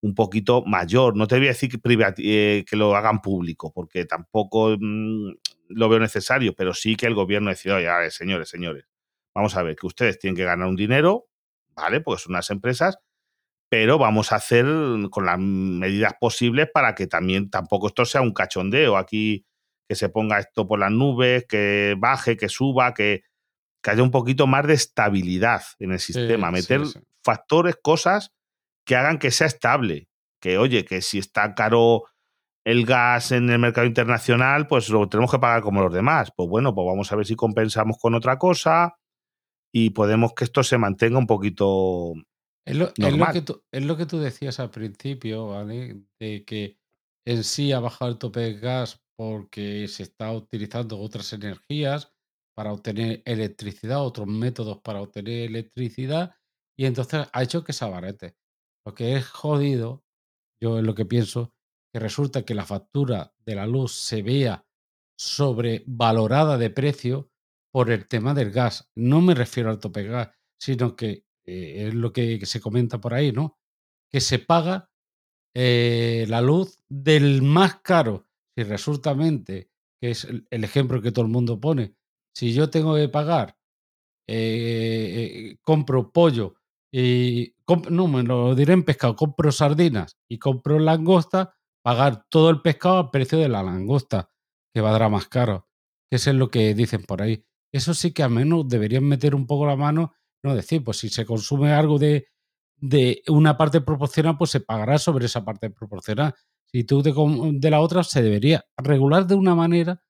[0.00, 1.14] un poquito mayor.
[1.14, 1.78] No te voy a decir que,
[2.20, 5.32] eh, que lo hagan público, porque tampoco mm,
[5.68, 8.86] lo veo necesario, pero sí que el gobierno decida, oye, señores, señores,
[9.34, 11.28] vamos a ver que ustedes tienen que ganar un dinero,
[11.74, 12.00] ¿vale?
[12.00, 12.98] Porque son unas empresas,
[13.68, 14.64] pero vamos a hacer
[15.10, 19.44] con las medidas posibles para que también tampoco esto sea un cachondeo aquí,
[19.88, 23.22] que se ponga esto por las nubes, que baje, que suba, que,
[23.84, 26.80] haya un poquito más de estabilidad en el sistema, meter
[27.22, 28.32] factores, cosas
[28.84, 30.08] que hagan que sea estable.
[30.40, 32.04] Que, oye, que si está caro
[32.66, 36.32] el gas en el mercado internacional, pues lo tenemos que pagar como los demás.
[36.36, 38.98] Pues bueno, pues vamos a ver si compensamos con otra cosa
[39.72, 42.14] y podemos que esto se mantenga un poquito.
[42.66, 46.02] Es lo, que, tú, es lo que tú decías al principio, ¿vale?
[46.20, 46.76] De que
[47.24, 52.12] en sí ha bajado el tope de gas porque se está utilizando otras energías
[52.56, 56.34] para obtener electricidad, otros métodos para obtener electricidad,
[56.76, 58.34] y entonces ha hecho que se abarete.
[58.84, 60.02] Lo que es jodido,
[60.60, 61.52] yo es lo que pienso,
[61.98, 64.66] resulta que la factura de la luz se vea
[65.16, 67.30] sobrevalorada de precio
[67.72, 68.90] por el tema del gas.
[68.94, 73.14] No me refiero al tope gas, sino que eh, es lo que se comenta por
[73.14, 73.58] ahí, ¿no?
[74.10, 74.90] Que se paga
[75.54, 78.26] eh, la luz del más caro.
[78.54, 79.70] Si resultamente,
[80.00, 81.94] que es el, ejemplo que todo el mundo pone,
[82.34, 83.56] si yo tengo que pagar,
[84.26, 86.56] eh, compro pollo
[86.92, 87.54] y
[87.90, 91.55] no me lo diré en pescado, compro sardinas y compro langosta,
[91.86, 94.28] pagar todo el pescado al precio de la langosta,
[94.74, 95.68] que valdrá más caro.
[96.10, 97.46] Eso es lo que dicen por ahí.
[97.72, 100.12] Eso sí que al menos deberían meter un poco la mano,
[100.42, 102.26] no decir, pues si se consume algo de,
[102.76, 106.34] de una parte proporcional, pues se pagará sobre esa parte proporcional.
[106.72, 107.14] Si tú de,
[107.60, 110.02] de la otra, se debería regular de una manera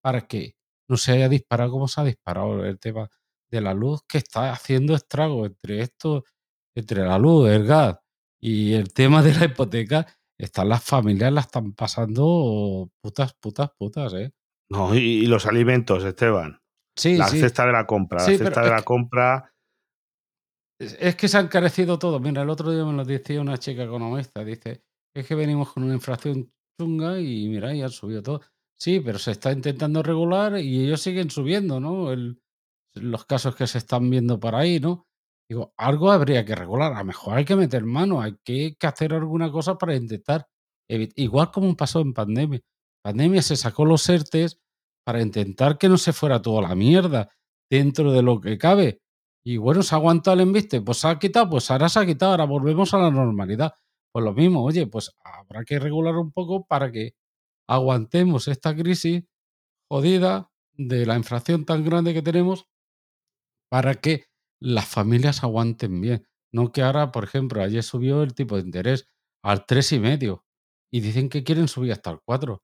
[0.00, 0.54] para que
[0.88, 3.10] no se haya disparado como se ha disparado el tema
[3.50, 6.22] de la luz, que está haciendo estrago entre esto,
[6.76, 7.98] entre la luz, el gas
[8.40, 10.06] y el tema de la hipoteca.
[10.44, 14.32] Están las familias, la están pasando putas, putas, putas, ¿eh?
[14.70, 16.60] No, y, los alimentos, Esteban.
[16.96, 17.40] Sí, la sí.
[17.40, 19.52] cesta de la compra, la cesta de la compra.
[20.78, 22.20] Es que se ha encarecido todo.
[22.20, 24.44] Mira, el otro día me lo decía una chica economista.
[24.44, 24.82] Dice,
[25.14, 28.40] es que venimos con una inflación chunga y mira, ya han subido todo.
[28.78, 32.12] Sí, pero se está intentando regular y ellos siguen subiendo, ¿no?
[32.12, 32.42] El,
[32.94, 35.06] los casos que se están viendo por ahí, ¿no?
[35.48, 36.92] Digo, algo habría que regular.
[36.92, 40.46] A lo mejor hay que meter mano, hay que, hacer alguna cosa para intentar.
[40.88, 42.60] Igual como pasó en pandemia.
[43.02, 44.58] Pandemia se sacó los ERTES
[45.04, 47.28] para intentar que no se fuera toda la mierda
[47.70, 49.00] dentro de lo que cabe.
[49.44, 52.06] Y bueno, se ha aguantado el embiste, pues se ha quitado, pues ahora se ha
[52.06, 53.74] quitado, ahora volvemos a la normalidad.
[54.12, 57.14] Pues lo mismo, oye, pues habrá que regular un poco para que
[57.68, 59.24] aguantemos esta crisis
[59.90, 62.66] jodida de la inflación tan grande que tenemos
[63.70, 64.26] para que
[64.64, 66.26] las familias aguanten bien.
[66.50, 69.08] No que ahora, por ejemplo, ayer subió el tipo de interés
[69.42, 70.42] al 3,5
[70.90, 72.62] y dicen que quieren subir hasta el 4.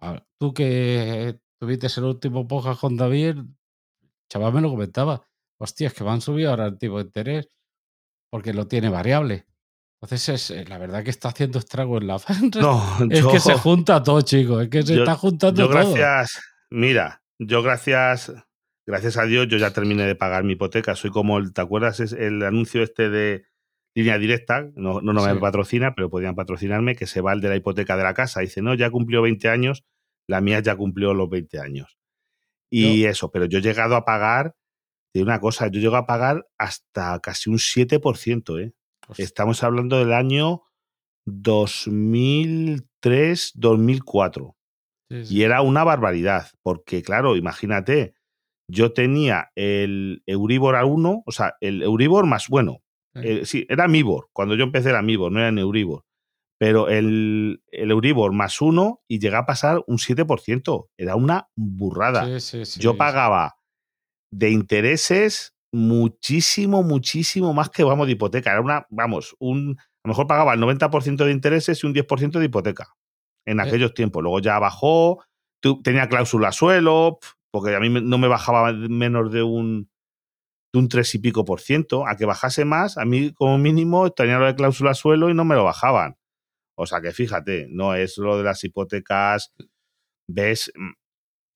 [0.00, 3.36] Ah, tú que tuviste el último poja con David,
[4.28, 5.22] chaval me lo comentaba.
[5.58, 7.48] Hostia, es que van a subir ahora el tipo de interés
[8.30, 9.46] porque lo tiene variable.
[10.02, 12.18] Entonces, es, eh, la verdad que está haciendo estrago en la
[12.60, 14.64] No, es que se junta todo, chicos.
[14.64, 16.40] Es que se está juntando yo gracias,
[16.70, 18.32] Mira, yo gracias,
[18.86, 20.94] gracias a Dios, yo ya terminé de pagar mi hipoteca.
[20.94, 21.98] Soy como, el, ¿te acuerdas?
[22.00, 23.44] Es el anuncio este de
[23.94, 27.56] línea directa, no, no, me patrocina, pero podían patrocinarme, que se va el de la
[27.56, 28.40] hipoteca de la casa.
[28.40, 29.86] Dice, no, ya cumplió 20 años,
[30.28, 31.96] la mía ya cumplió los 20 años.
[32.70, 34.54] Y eso, pero yo he llegado a pagar,
[35.14, 38.74] de una cosa, yo llego a pagar hasta casi un 7%, ¿eh?
[39.16, 40.60] Estamos hablando del año
[41.24, 44.56] 2003, 2004.
[45.08, 48.15] Y era una barbaridad, porque claro, imagínate,
[48.68, 52.82] yo tenía el Euribor a 1, o sea, el Euribor más, bueno,
[53.44, 56.04] sí, era Mibor, cuando yo empecé era Mibor, no era en Euribor,
[56.58, 62.26] pero el, el Euribor más 1 y llega a pasar un 7%, era una burrada.
[62.78, 63.56] yo pagaba
[64.30, 68.52] de intereses muchísimo, muchísimo más que, vamos, de hipoteca.
[68.52, 72.38] Era una, vamos, un, a lo mejor pagaba el 90% de intereses y un 10%
[72.38, 72.94] de hipoteca
[73.46, 73.62] en eh.
[73.62, 74.22] aquellos tiempos.
[74.22, 75.24] Luego ya bajó,
[75.82, 77.18] tenía cláusula suelo,
[77.56, 79.90] porque a mí no me bajaba menos de un,
[80.74, 82.06] de un 3 y pico por ciento.
[82.06, 85.46] A que bajase más, a mí como mínimo tenía lo de cláusula suelo y no
[85.46, 86.18] me lo bajaban.
[86.76, 89.54] O sea que fíjate, no es lo de las hipotecas.
[90.28, 90.70] ¿Ves?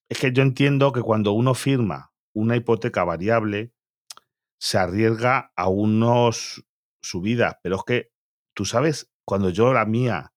[0.08, 3.74] Es que yo entiendo que cuando uno firma una hipoteca variable,
[4.58, 6.64] se arriesga a unos
[7.02, 7.56] subidas.
[7.62, 8.10] Pero es que,
[8.56, 10.32] tú sabes, cuando yo la mía,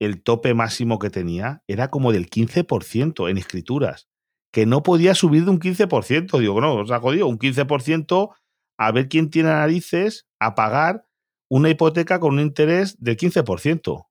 [0.00, 4.09] el tope máximo que tenía era como del 15% en escrituras,
[4.52, 6.38] que no podía subir de un 15%.
[6.38, 8.34] Digo, no, os ha jodido, un 15%
[8.78, 11.06] a ver quién tiene narices a pagar
[11.48, 14.06] una hipoteca con un interés del 15%.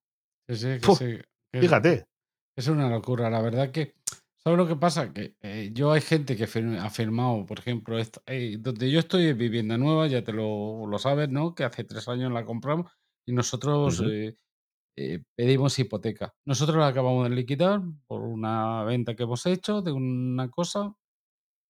[1.53, 2.05] fíjate.
[2.55, 3.95] Es una locura, la verdad que
[4.41, 5.11] ¿Sabes lo que pasa?
[5.13, 9.37] Que eh, yo hay gente que ha firmado, por ejemplo, eh, donde yo estoy en
[9.37, 11.53] vivienda nueva, ya te lo, lo sabes, ¿no?
[11.53, 12.89] Que hace tres años la compramos
[13.25, 14.37] y nosotros eh,
[15.35, 16.33] pedimos hipoteca.
[16.45, 20.93] Nosotros la acabamos de liquidar por una venta que hemos hecho de una cosa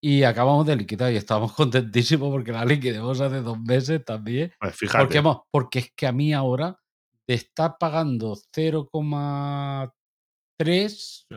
[0.01, 4.51] y acabamos de liquidar y estamos contentísimos porque la liquidamos hace dos meses también.
[4.59, 5.21] Pues fíjate.
[5.21, 6.79] Porque, porque es que a mí ahora
[7.25, 11.27] te está pagando 0,3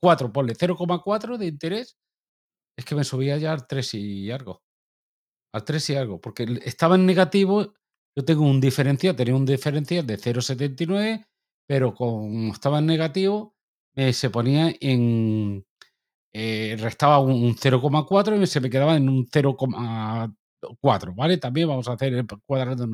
[0.00, 1.98] 4, ponle 0,4 de interés,
[2.76, 4.62] es que me subía ya al 3 y algo.
[5.52, 7.74] Al 3 y algo, porque estaba en negativo,
[8.18, 11.24] yo tengo un diferencial, tenía un diferencial de 0,79,
[11.68, 13.54] pero como estaba en negativo,
[13.94, 15.64] me se ponía en...
[16.34, 21.38] Eh, restaba un, 0,4 y se me quedaba en un 0,4, ¿vale?
[21.38, 22.86] También vamos a hacer el cuadrado.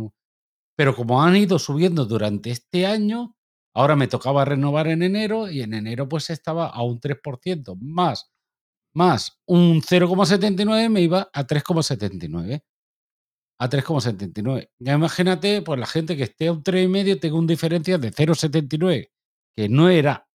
[0.76, 3.34] Pero como han ido subiendo durante este año,
[3.74, 8.30] Ahora me tocaba renovar en enero y en enero pues estaba a un 3% más,
[8.94, 12.62] más un 0,79 me iba a 3,79.
[13.58, 14.70] A 3,79.
[14.78, 19.10] Ya imagínate, pues la gente que esté a un 3,5 tengo un diferencia de 0,79,
[19.56, 20.26] que no era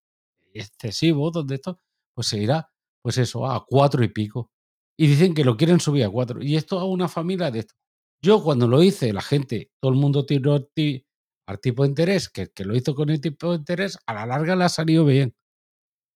[0.54, 1.80] excesivo donde esto,
[2.16, 2.70] pues se irá,
[3.02, 4.52] pues eso, a 4 y pico.
[4.98, 6.42] y dicen que lo quieren subir a cuatro.
[6.44, 7.76] Y esto a una familia de esto.
[8.22, 12.50] Yo cuando lo hice, la gente, todo el mundo tiró al tipo de interés, que,
[12.50, 15.36] que lo hizo con el tipo de interés, a la larga le ha salido bien.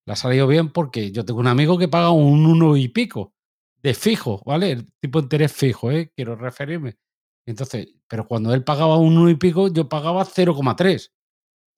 [0.06, 3.34] Le ha salido bien porque yo tengo un amigo que paga un uno y pico
[3.84, 4.72] de fijo, ¿vale?
[4.72, 6.10] El tipo de interés fijo, ¿eh?
[6.16, 6.96] Quiero referirme.
[7.46, 11.10] Entonces, pero cuando él pagaba un uno y pico, yo pagaba 0,3.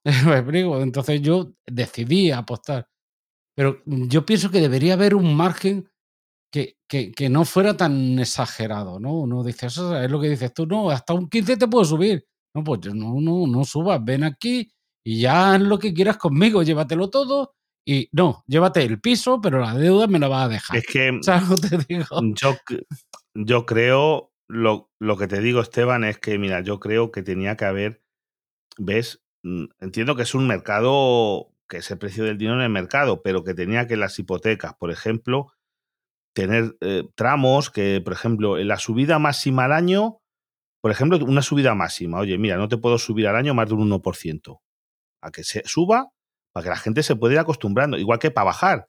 [0.26, 0.80] ¿Me explico?
[0.80, 2.88] Entonces yo decidí apostar.
[3.56, 5.90] Pero yo pienso que debería haber un margen
[6.52, 9.14] que, que, que no fuera tan exagerado, ¿no?
[9.14, 12.24] Uno dice, eso es lo que dices tú, no, hasta un 15 te puedo subir.
[12.54, 14.70] No, pues no, no, no subas, ven aquí
[15.04, 17.55] y ya lo que quieras conmigo, llévatelo todo
[17.86, 20.76] y no, llévate el piso, pero la deuda me la vas a dejar.
[20.76, 22.06] Es que ¿Sabes lo que te digo?
[23.34, 27.56] yo creo, lo, lo que te digo, Esteban, es que, mira, yo creo que tenía
[27.56, 28.02] que haber,
[28.76, 32.70] ves, Mm, entiendo que es un mercado, que es el precio del dinero en el
[32.70, 35.52] mercado, pero que tenía que las hipotecas, por ejemplo,
[36.34, 40.18] tener eh, tramos que, por ejemplo, en la subida máxima al año,
[40.82, 43.74] por ejemplo, una subida máxima, oye, mira, no te puedo subir al año más de
[43.74, 44.60] un 1%,
[45.22, 46.10] a que se suba,
[46.56, 48.88] para que la gente se pueda ir acostumbrando, igual que para bajar,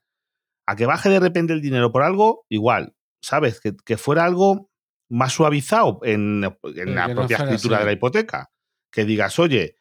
[0.66, 3.60] a que baje de repente el dinero por algo, igual, ¿sabes?
[3.60, 4.72] Que, que fuera algo
[5.10, 7.84] más suavizado en, en la no propia escritura así.
[7.84, 8.52] de la hipoteca.
[8.90, 9.76] Que digas, oye,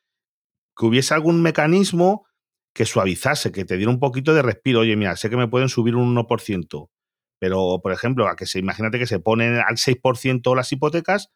[0.76, 2.26] que hubiese algún mecanismo
[2.74, 4.80] que suavizase, que te diera un poquito de respiro.
[4.80, 6.90] Oye, mira, sé que me pueden subir un 1%,
[7.38, 11.30] pero, por ejemplo, a que se, imagínate que se ponen al 6% las hipotecas,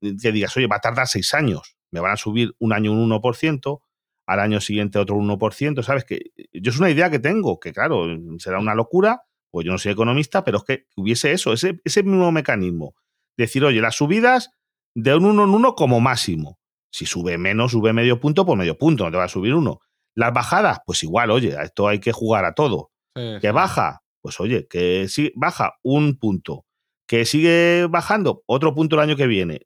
[0.00, 3.10] que digas, oye, va a tardar seis años, me van a subir un año un
[3.10, 3.82] 1%,
[4.26, 6.04] al año siguiente otro 1%, ¿sabes?
[6.04, 8.06] Que yo es una idea que tengo, que claro,
[8.38, 12.02] será una locura, pues yo no soy economista, pero es que hubiese eso, ese, ese
[12.02, 12.94] mismo mecanismo.
[13.36, 14.50] Decir, oye, las subidas
[14.94, 16.58] de un 1 en 1 como máximo.
[16.90, 19.80] Si sube menos, sube medio punto, pues medio punto, no te va a subir uno.
[20.14, 22.90] Las bajadas, pues igual, oye, a esto hay que jugar a todo.
[23.16, 23.52] Sí, Que sí.
[23.52, 26.66] baja, pues oye, que sí, baja un punto.
[27.06, 29.62] Que sigue bajando otro punto el año que viene.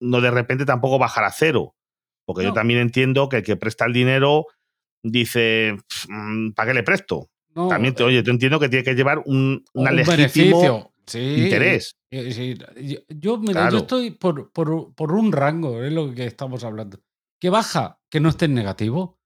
[0.00, 1.74] No de repente tampoco bajar a cero.
[2.28, 4.44] Porque yo también entiendo que el que presta el dinero
[5.02, 5.78] dice,
[6.54, 7.30] ¿para qué le presto?
[7.54, 10.92] No, también, te, oye, yo entiendo que tiene que llevar un, un un legítimo.
[11.06, 11.96] Sí, interés.
[12.10, 12.58] Eh, sí,
[13.08, 13.70] Yo, mira, Claro.
[13.72, 16.98] yo estoy por, por, por un rango, es lo que estamos hablando.
[17.40, 19.18] Que baja, que no esté en negativo.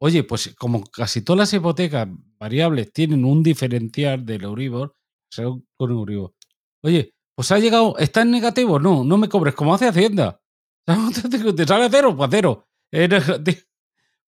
[0.00, 2.08] Oye, pues como casi todas las hipotecas
[2.40, 4.96] variables tienen un diferencial del Euribor,
[5.30, 6.34] según con Euribor.
[6.82, 8.80] Oye, pues ha llegado, ¿está en negativo?
[8.80, 10.40] No, no me cobres, como hace Hacienda.
[11.56, 12.16] ¿Te sale a cero?
[12.16, 12.68] Pues a cero.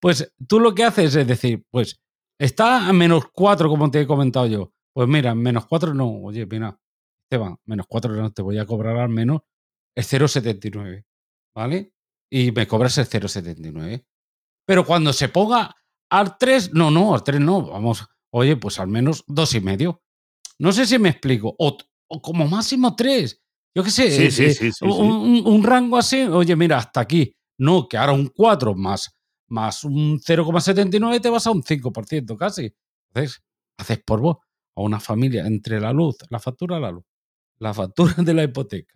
[0.01, 1.99] Pues tú lo que haces es decir, pues
[2.39, 4.75] está a menos 4, como te he comentado yo.
[4.93, 6.21] Pues mira, menos 4 no.
[6.21, 6.79] Oye, mira,
[7.25, 9.41] Esteban, menos 4 no te voy a cobrar al menos
[9.97, 11.07] el 0,79.
[11.55, 11.95] ¿Vale?
[12.31, 14.05] Y me cobras el 0,79.
[14.67, 15.75] Pero cuando se ponga
[16.11, 17.71] al 3, no, no, al 3 no.
[17.71, 20.03] Vamos, oye, pues al menos dos y medio.
[20.59, 21.55] No sé si me explico.
[21.59, 21.79] O,
[22.09, 23.43] o como máximo 3.
[23.75, 24.11] Yo qué sé.
[24.11, 27.35] Sí, eh, sí, eh, sí, un, rango así, oye, mira, hasta aquí.
[27.59, 29.17] No, que ahora un 4 más,
[29.49, 32.73] más un 0,79 te vas a un 5% casi.
[33.13, 33.43] Entonces,
[33.79, 34.37] haces por vos
[34.77, 37.05] a una familia entre la luz, la factura de la luz,
[37.59, 38.95] la factura de la hipoteca,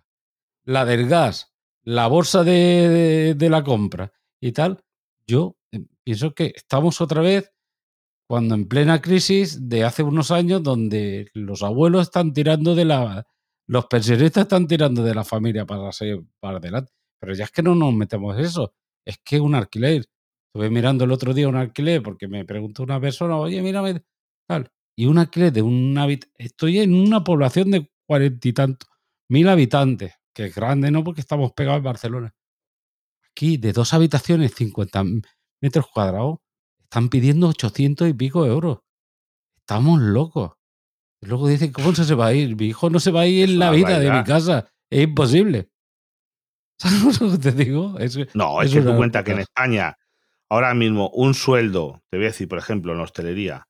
[0.65, 1.53] la del gas,
[1.85, 4.83] la bolsa de, de- de la compra y tal.
[5.27, 7.53] Yo eh, pienso que estamos otra vez
[8.29, 13.27] cuando en plena crisis de hace unos años donde los abuelos están tirando de la...
[13.69, 16.93] Los pensionistas están tirando de la familia para seguir para adelante.
[17.21, 18.73] Pero ya es que no nos metemos eso.
[19.07, 20.07] Es que un alquiler.
[20.49, 24.03] Estuve mirando el otro día un alquiler porque me preguntó una persona, oye, mírame,
[24.49, 24.71] tal.
[24.97, 28.89] Y un alquiler de un habit- Estoy en una población de cuarenta y tantos
[29.31, 31.05] mil habitantes, que es grande, ¿no?
[31.05, 32.35] Porque estamos pegados en Barcelona.
[33.31, 35.05] Aquí, de dos habitaciones, 50
[35.63, 36.39] metros cuadrados,
[36.83, 38.79] están pidiendo 800 y pico euros.
[39.59, 40.53] Estamos locos.
[41.21, 42.57] Y luego dicen, ¿cómo se va a ir?
[42.57, 44.71] Mi hijo no se va a ir Es en la vida de mi casa.
[44.91, 45.71] Es imposible.
[46.81, 47.99] ¿Sabes lo que te digo?
[47.99, 49.41] Es, No, es, es que tú cuenta que en.
[49.41, 49.97] España,
[50.49, 53.67] ahora mismo, un sueldo, te voy a decir, por ejemplo, en la hostelería,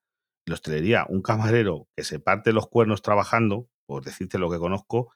[0.47, 4.59] en la hostelería, un camarero que se parte los cuernos trabajando, por decirte lo que
[4.59, 5.13] conozco,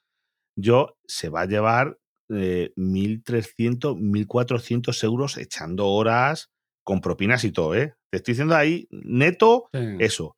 [0.56, 1.98] yo se va a llevar
[2.30, 6.50] eh, 1.300, 1.400 euros echando horas
[6.84, 7.94] con propinas y todo, ¿eh?
[8.10, 9.96] Te estoy diciendo ahí, neto, Sí.
[10.00, 10.36] eso.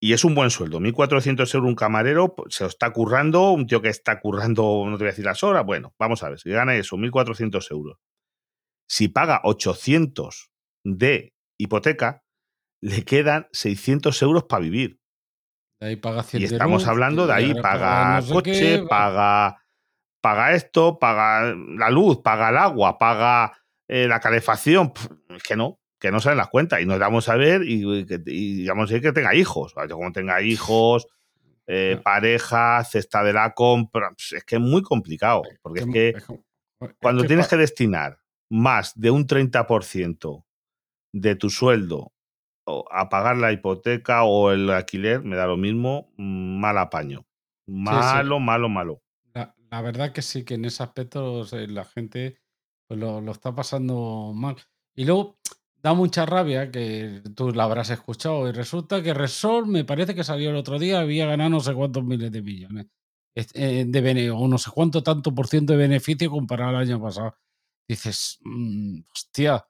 [0.00, 0.78] Y es un buen sueldo.
[0.80, 4.96] 1.400 euros un camarero, pues, se lo está currando, un tío que está currando, no
[4.96, 7.98] te voy a decir las horas, bueno, vamos a ver, si gana eso, 1.400 euros.
[8.88, 10.50] Si paga 800
[10.84, 12.22] de hipoteca,
[12.82, 15.00] le quedan 600 euros para vivir.
[15.80, 18.86] De ahí paga 100 Y estamos luz, hablando de ahí, paga no sé coche, qué,
[18.88, 19.62] paga,
[20.20, 24.92] paga esto, paga la luz, paga el agua, paga eh, la calefacción.
[24.92, 26.80] Pff, Es que no, que no salen las cuentas.
[26.80, 28.66] Y nos vamos a ver y, y, que- y
[29.12, 29.74] tenga hijos.
[29.88, 31.06] Yo como tenga hijos,
[31.66, 34.10] eh, pareja, cesta de la compra.
[34.10, 36.24] Pues es que es muy complicado, porque es que es
[37.00, 40.44] cuando que tienes que destinar más de un 30%
[41.12, 42.12] de tu sueldo
[42.90, 47.26] a pagar la hipoteca o el alquiler, me da lo mismo, mm, mal apaño.
[47.66, 49.02] Malo, malo, malo.
[49.34, 52.38] La, la verdad que sí, que en ese aspecto la gente
[52.88, 54.56] pues, lo, lo está pasando mal.
[54.94, 55.38] Y luego
[55.82, 60.24] da mucha rabia que tú la habrás escuchado y resulta que Resol me parece que
[60.24, 62.86] salió el otro día, había ganado no sé cuántos miles de millones
[63.34, 67.00] es- eh, de o no sé cuánto tanto por ciento de beneficio comparado al año
[67.02, 67.36] pasado.
[67.88, 69.66] Dices, "Mm, hostia,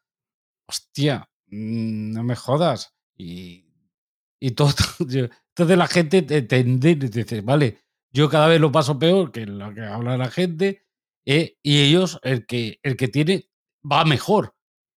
[0.68, 2.94] hostia, mm, no me jodas.
[3.16, 3.66] Y,
[4.40, 4.68] y todo,
[5.00, 7.80] entonces la gente te, te entiende y dice, vale,
[8.12, 10.84] yo cada vez lo paso peor que lo que habla la gente,
[11.26, 13.50] eh, y ellos, el que, el que tiene,
[13.90, 14.55] va mejor.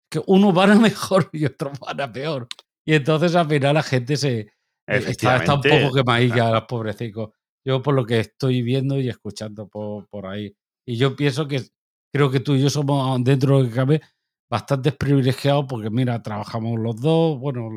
[0.09, 2.47] Que unos van a mejor y otros van a peor.
[2.85, 4.49] Y entonces al final la gente se eh,
[5.11, 7.31] está, está un poco quemadilla, pobrecicos.
[7.65, 10.55] Yo por lo que estoy viendo y escuchando por, por ahí.
[10.85, 11.61] Y yo pienso que
[12.13, 14.01] creo que tú y yo somos, dentro de lo que cabe,
[14.49, 17.69] bastantes privilegiados porque, mira, trabajamos los dos, bueno,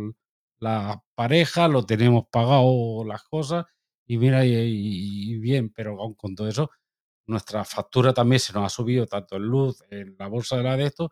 [0.60, 3.64] la pareja, lo tenemos pagado las cosas
[4.06, 6.70] y mira, y, y- y bien, pero aún con todo eso,
[7.26, 10.76] nuestra factura también se nos ha subido tanto en luz, en la bolsa de la
[10.76, 11.10] de esto,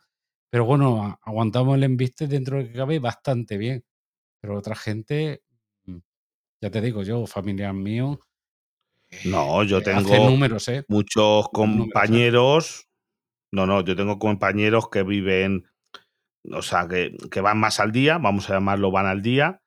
[0.50, 3.84] pero bueno, aguantamos el embiste dentro de lo que cabe bastante bien.
[4.40, 5.42] Pero otra gente,
[5.86, 5.98] mm,
[6.62, 8.20] ya te digo yo, familiar mío,
[9.24, 10.84] No, yo eh, tengo números, ¿eh?
[10.88, 11.48] muchos ¿eh?
[11.52, 12.88] compañeros.
[13.52, 15.66] No, no, yo tengo compañeros que viven,
[16.52, 19.62] o sea, que, que van más al día, vamos a llamarlo van al día,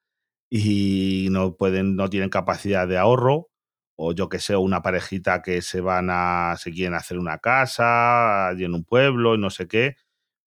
[0.51, 3.49] y no pueden, no tienen capacidad de ahorro,
[3.97, 8.49] o yo que sé, una parejita que se van a, se quieren hacer una casa
[8.49, 9.95] allí en un pueblo y no sé qué.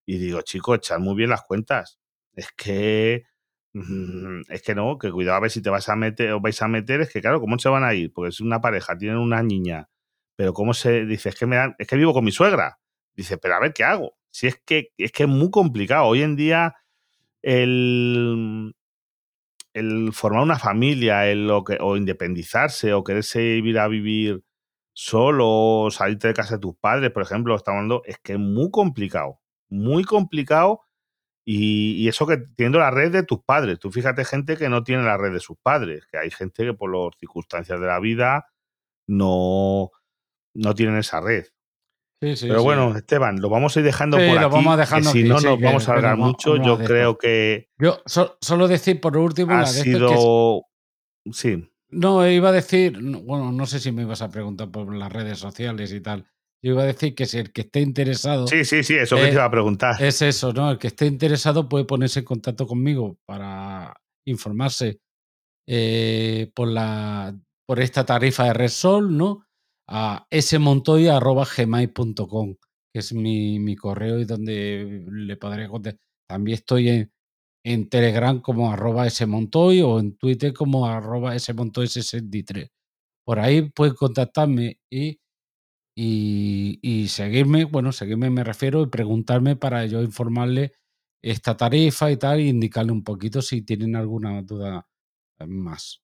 [0.07, 1.99] Y digo, chicos, echad muy bien las cuentas.
[2.35, 3.25] Es que
[3.75, 6.61] mm, es que no, que cuidado a ver si te vas a meter o vais
[6.63, 8.13] a meter, es que claro, ¿cómo se van a ir?
[8.13, 9.89] Porque es una pareja, tienen una niña,
[10.37, 12.79] pero cómo se dice, es que me dan, es que vivo con mi suegra.
[13.17, 14.17] Dice, pero a ver qué hago.
[14.31, 16.07] Si es que es que es muy complicado.
[16.07, 16.75] Hoy en día
[19.75, 24.45] el formar una familia, el, o, que, o independizarse, o quererse ir a vivir
[24.93, 28.39] solo, o salirte de casa de tus padres, por ejemplo, estamos hablando, es que es
[28.39, 29.41] muy complicado,
[29.71, 30.81] muy complicado,
[31.47, 33.79] y, y eso que teniendo la red de tus padres.
[33.79, 36.73] Tú fíjate gente que no tiene la red de sus padres, que hay gente que
[36.75, 38.47] por las circunstancias de la vida
[39.07, 39.91] no,
[40.55, 41.45] no tienen esa red.
[42.21, 42.65] Sí, sí, Pero sí.
[42.65, 45.35] bueno, Esteban, lo vamos a ir dejando por lo aquí, vamos que dejando si no
[45.41, 46.57] nos vamos a va- mucho.
[46.57, 50.21] Yo creo que Yo so- solo decir por último ha la de esto que es-
[50.21, 50.63] sido...
[51.33, 54.95] Sí, No, iba a decir, no, bueno, no sé si me ibas a preguntar por
[54.95, 56.27] las redes sociales y tal.
[56.65, 59.25] Yo iba a decir que si el que esté interesado sí, sí, sí, eso que
[59.25, 60.03] te iba a preguntar.
[60.03, 60.71] es eso, ¿no?
[60.71, 63.95] El que esté interesado puede ponerse en contacto conmigo para
[64.27, 64.99] informarse
[65.69, 69.45] eh, por, la, por esta tarifa de Resol, ¿no?
[69.91, 72.57] A smontoya.gmail.com,
[72.95, 76.01] que es mi, mi correo y donde le podré contestar.
[76.27, 77.13] También estoy en,
[77.63, 82.71] en Telegram como arroba smontoy o en Twitter como arroba smontoy63.
[83.27, 85.21] Por ahí pueden contactarme y,
[85.95, 90.73] y, y seguirme, bueno, seguirme me refiero y preguntarme para yo informarle
[91.23, 94.87] esta tarifa y tal, y indicarle un poquito si tienen alguna duda
[95.47, 96.03] más.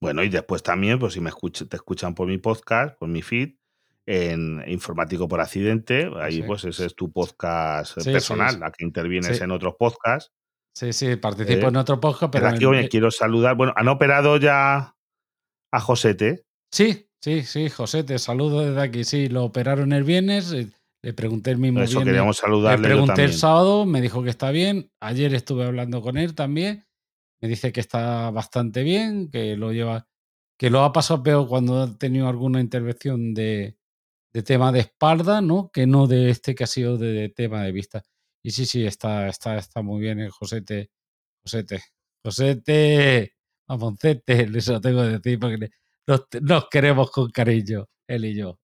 [0.00, 3.22] Bueno, y después también, pues si me escuch- te escuchan por mi podcast, por mi
[3.22, 3.54] feed,
[4.04, 6.42] en Informático por Accidente, ahí Sí.
[6.42, 8.58] pues ese es tu podcast eh, Sí, personal, sí.
[8.60, 10.32] la que intervienes en otros podcasts.
[10.74, 13.56] Sí, sí, participo Eh, en otro podcast, Pero pero aquí, en- oye, eh, quiero saludar,
[13.56, 14.96] bueno, han operado ya
[15.72, 19.04] a Josete, sí, sí, sí, José, te saludo desde aquí.
[19.04, 20.68] Sí, lo operaron el viernes, eh,
[21.02, 22.12] le pregunté el mismo eso viernes.
[22.12, 24.90] queríamos Le saludarle yo pregunté el sábado, me dijo que está bien.
[25.00, 26.84] Ayer estuve hablando con él también.
[27.40, 30.06] Me dice que está bastante bien, que lo lleva,
[30.58, 33.76] que lo ha pasado peor cuando ha tenido alguna intervención de,
[34.32, 35.70] de tema de espalda, ¿no?
[35.72, 38.02] Que no de este que ha sido de, de tema de vista.
[38.44, 40.90] Y sí, sí, está, está, está muy bien el Josete.
[41.44, 41.82] Josete.
[42.24, 43.34] Josete.
[43.68, 45.70] Mamoncete, les lo tengo que decir porque le-
[46.06, 48.58] nos, nos queremos con cariño, él y yo.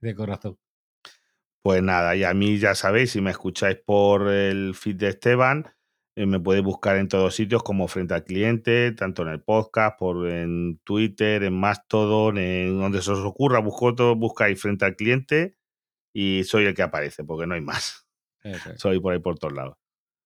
[0.00, 0.58] De corazón.
[1.62, 5.66] Pues nada, y a mí ya sabéis, si me escucháis por el feed de Esteban,
[6.16, 9.98] eh, me podéis buscar en todos sitios como frente al cliente, tanto en el podcast,
[9.98, 14.96] por en Twitter, en Mastodon, en donde se os ocurra, busco todo, buscáis frente al
[14.96, 15.56] cliente
[16.12, 18.08] y soy el que aparece, porque no hay más.
[18.76, 19.76] Soy por ahí por todos lados.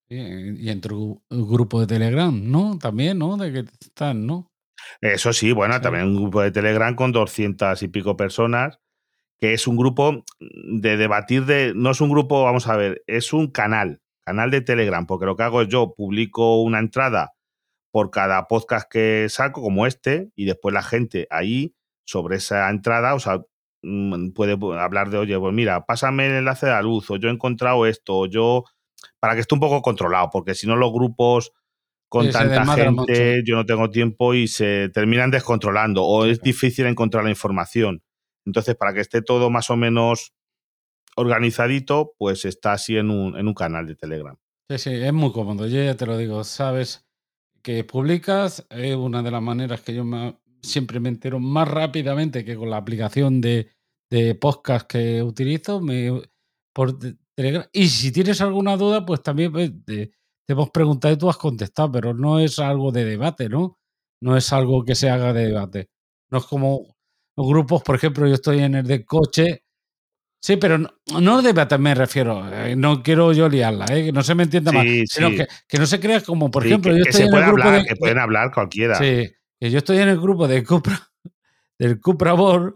[0.08, 2.78] Y en tu grupo de Telegram, ¿no?
[2.78, 3.36] También, ¿no?
[3.38, 4.51] De que están, ¿no?
[5.00, 5.80] Eso sí, bueno, Sí.
[5.82, 8.78] también un grupo de Telegram con 200 y pico personas,
[9.40, 11.72] que es un grupo de debatir de...
[11.74, 15.36] No es un grupo, vamos a ver, es un canal, canal de Telegram, porque lo
[15.36, 17.32] que hago es yo publico una entrada
[17.90, 23.14] por cada podcast que saco, como este, y después la gente ahí, sobre esa entrada,
[23.14, 23.42] o sea,
[23.82, 27.28] mm, puede hablar de, oye, pues mira, pásame el enlace de la luz, o yo
[27.28, 28.64] he encontrado esto, o yo,
[29.20, 31.52] para que esté un poco controlado, porque si no los grupos
[32.12, 37.24] con tanta gente, yo no tengo tiempo y se terminan descontrolando, o es difícil encontrar
[37.24, 38.02] la información.
[38.44, 40.34] Entonces, para que esté todo más o menos
[41.16, 44.36] organizadito, pues está así en un, en un canal de Telegram.
[44.68, 45.66] Sí, sí, es muy cómodo.
[45.66, 47.06] Yo ya te lo digo, sabes
[47.62, 52.44] que publicas, es una de las maneras que yo me- siempre me entero más rápidamente
[52.44, 53.68] que con la aplicación de,
[54.10, 56.10] de podcast que utilizo me,
[56.74, 57.64] por te- Telegram.
[57.72, 59.70] Y si tienes alguna duda, pues también pues,
[60.46, 63.78] te hemos preguntado y tú has contestado, pero no es algo de debate, ¿no?
[64.20, 65.88] No es algo que se haga de debate.
[66.30, 66.94] No es como
[67.36, 69.64] los grupos, por ejemplo, yo estoy en el de coche.
[70.40, 70.88] Sí, pero no,
[71.20, 72.44] no debate me refiero.
[72.52, 74.06] eh, no quiero yo liarla, ¿eh?
[74.06, 74.86] que no se me entienda mal.
[74.86, 75.36] Sí, Sino sí.
[75.36, 77.34] que, que no se crea como, por Sí, ejemplo, que, yo que estoy se en
[77.34, 78.96] el grupo hablar, de, que pueden de- hablar cualquiera.
[78.96, 80.98] Sí, que yo estoy en el grupo de Cupra,
[81.78, 82.74] del Cupra Board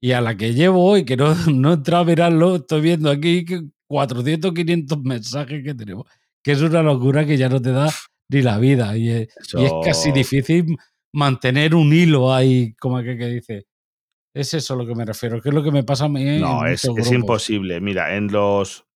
[0.00, 3.10] y a la que llevo hoy, que no, no he entrado a mirarlo, estoy viendo
[3.10, 6.06] aquí que 400, 500 mensajes que tenemos,
[6.42, 7.88] que es una locura que ya no te da
[8.30, 10.76] ni la vida y es, y es casi difícil
[11.14, 13.66] mantener un hilo ahí, como aquel que dice.
[14.34, 16.22] Es eso a lo que me refiero, que es lo que me pasa a mí
[16.26, 17.14] en No, es, muchos es grupos.
[17.14, 17.80] imposible.
[17.82, 18.86] Mira, en los,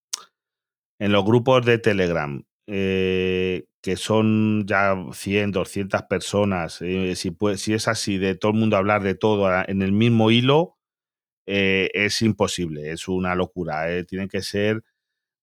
[0.98, 7.58] en los grupos de Telegram, eh, que son ya 100, 200 personas, eh, si, puede-
[7.58, 10.78] si es así, de todo el mundo hablar de todo en el mismo hilo,
[11.46, 13.84] eh, es imposible, es una locura.
[14.06, 14.82] Tienen que ser,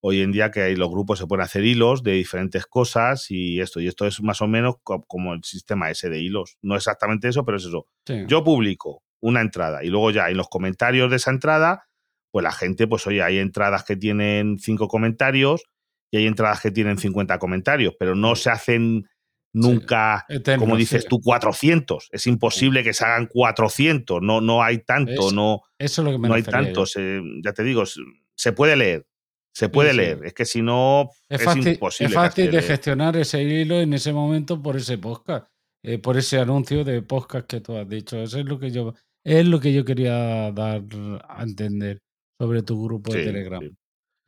[0.06, 3.62] hoy en día que hay los grupos se pueden hacer hilos de diferentes cosas y
[3.62, 6.58] esto, y esto es más o menos co- como el sistema ese de hilos.
[6.62, 7.88] No exactamente eso, pero es eso.
[8.06, 8.24] Sí.
[8.28, 11.86] Yo publico una entrada y luego ya en los comentarios de esa entrada,
[12.32, 15.64] pues la gente, pues oye, hay entradas que tienen cinco comentarios
[16.12, 19.06] y hay entradas que tienen 50 comentarios, pero no se hacen
[19.54, 21.08] nunca, Eterno, como dices sí.
[21.10, 22.10] tú, 400.
[22.12, 26.12] Es imposible que se hagan 400, no, no hay tanto, Es- no, Eso es lo
[26.12, 26.52] que me no hay yo.
[26.52, 26.94] tantos.
[26.98, 28.02] eh, ya te digo, se,
[28.36, 29.06] se puede leer,
[29.54, 29.98] se puede sí.
[29.98, 30.26] leer.
[30.26, 32.10] Es que si no, Es es, fácil, imposible.
[32.10, 35.48] es fácil de gestionar ese hilo en ese momento por ese podcast,
[35.84, 38.18] eh, por ese anuncio de podcast que tú has dicho.
[38.18, 38.94] Eso es lo que yo,
[39.24, 40.82] es lo que yo quería dar
[41.28, 42.00] a entender
[42.40, 43.76] sobre tu grupo de Telegram.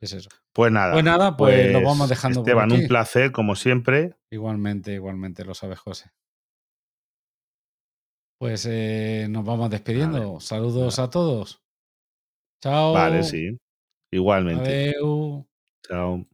[0.00, 0.28] Es eso.
[0.52, 0.92] Pues nada.
[0.92, 2.82] Pues nada, pues lo vamos dejando por Esteban, aquí.
[2.82, 4.14] un placer, como siempre.
[4.30, 6.10] Igualmente, igualmente, lo sabes, José.
[8.38, 10.38] Pues eh, nos vamos despidiendo.
[10.40, 11.62] Saludos a todos.
[12.62, 12.92] Chao.
[12.92, 13.58] Vale, sí.
[14.12, 14.70] Igualmente.
[14.70, 15.46] Adeu.
[15.82, 16.26] Chao.